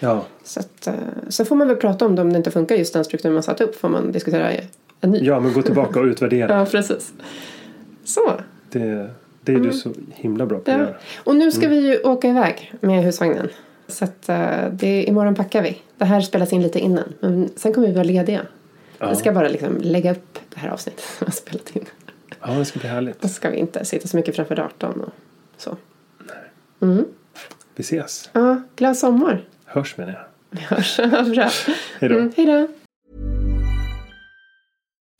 ja. 0.00 0.24
Så, 0.44 0.60
att, 0.60 0.86
eh, 0.86 0.92
så 1.28 1.44
får 1.44 1.56
man 1.56 1.68
väl 1.68 1.76
prata 1.76 2.06
om 2.06 2.14
det 2.16 2.22
om 2.22 2.32
det 2.32 2.36
inte 2.36 2.50
funkar 2.50 2.76
just 2.76 2.92
den 2.94 3.04
struktur 3.04 3.30
man 3.30 3.42
satt 3.42 3.60
upp. 3.60 3.76
Får 3.76 3.88
man 3.88 4.12
diskutera 4.12 4.50
en 5.00 5.10
ny. 5.10 5.18
ja, 5.22 5.40
men 5.40 5.52
gå 5.52 5.62
tillbaka 5.62 6.00
och 6.00 6.04
utvärdera. 6.06 6.54
Ja, 6.58 6.64
precis. 6.66 7.12
Så. 8.04 8.32
Det, 8.70 9.10
det 9.42 9.52
är 9.54 9.58
du 9.60 9.72
så 9.72 9.92
himla 10.14 10.46
bra 10.46 10.58
på 10.58 10.70
att 10.70 10.76
Ja. 10.78 10.82
göra. 10.84 10.94
Och 11.24 11.36
nu 11.36 11.52
ska 11.52 11.68
vi 11.68 11.76
ju 11.88 11.98
åka 12.02 12.28
iväg 12.28 12.72
med 12.80 13.04
husvagnen. 13.04 13.48
Så 13.88 14.04
att 14.04 14.28
eh, 14.28 14.46
det, 14.72 15.02
imorgon 15.04 15.34
packar 15.34 15.62
vi. 15.62 15.78
Det 15.98 16.04
här 16.04 16.20
spelas 16.20 16.52
in 16.52 16.62
lite 16.62 16.78
innan. 16.78 17.04
Men 17.20 17.48
sen 17.56 17.72
kommer 17.72 17.86
vi 17.88 17.92
vara 17.94 18.04
lediga. 18.04 18.40
Vi 19.10 19.16
ska 19.16 19.32
bara 19.32 19.48
liksom 19.48 19.76
lägga 19.80 20.10
upp 20.12 20.38
det 20.54 20.60
här 20.60 20.68
avsnittet 20.68 21.00
som 21.18 21.26
har 21.26 21.32
spelat 21.32 21.76
in. 21.76 21.84
Ja, 22.40 22.52
det 22.52 22.64
ska 22.64 22.78
bli 22.78 22.88
härligt. 22.88 23.20
Då 23.20 23.28
ska 23.28 23.50
vi 23.50 23.56
inte 23.56 23.84
sitta 23.84 24.08
så 24.08 24.16
mycket 24.16 24.36
framför 24.36 24.56
datorn 24.56 25.00
och 25.00 25.12
så. 25.56 25.76
Vi 27.74 27.80
ses. 27.82 28.30
Ja, 28.32 28.62
glad 28.76 28.96
sommar. 28.96 29.44
Hörs 29.64 29.96
menar 29.96 30.12
jag. 30.12 30.24
Vi 30.50 30.60
hörs. 30.60 30.96
Bra. 31.34 31.50
Hej 31.98 32.08
då. 32.08 32.18
Mm, 32.18 32.32
hej 32.36 32.46
då. 32.46 32.68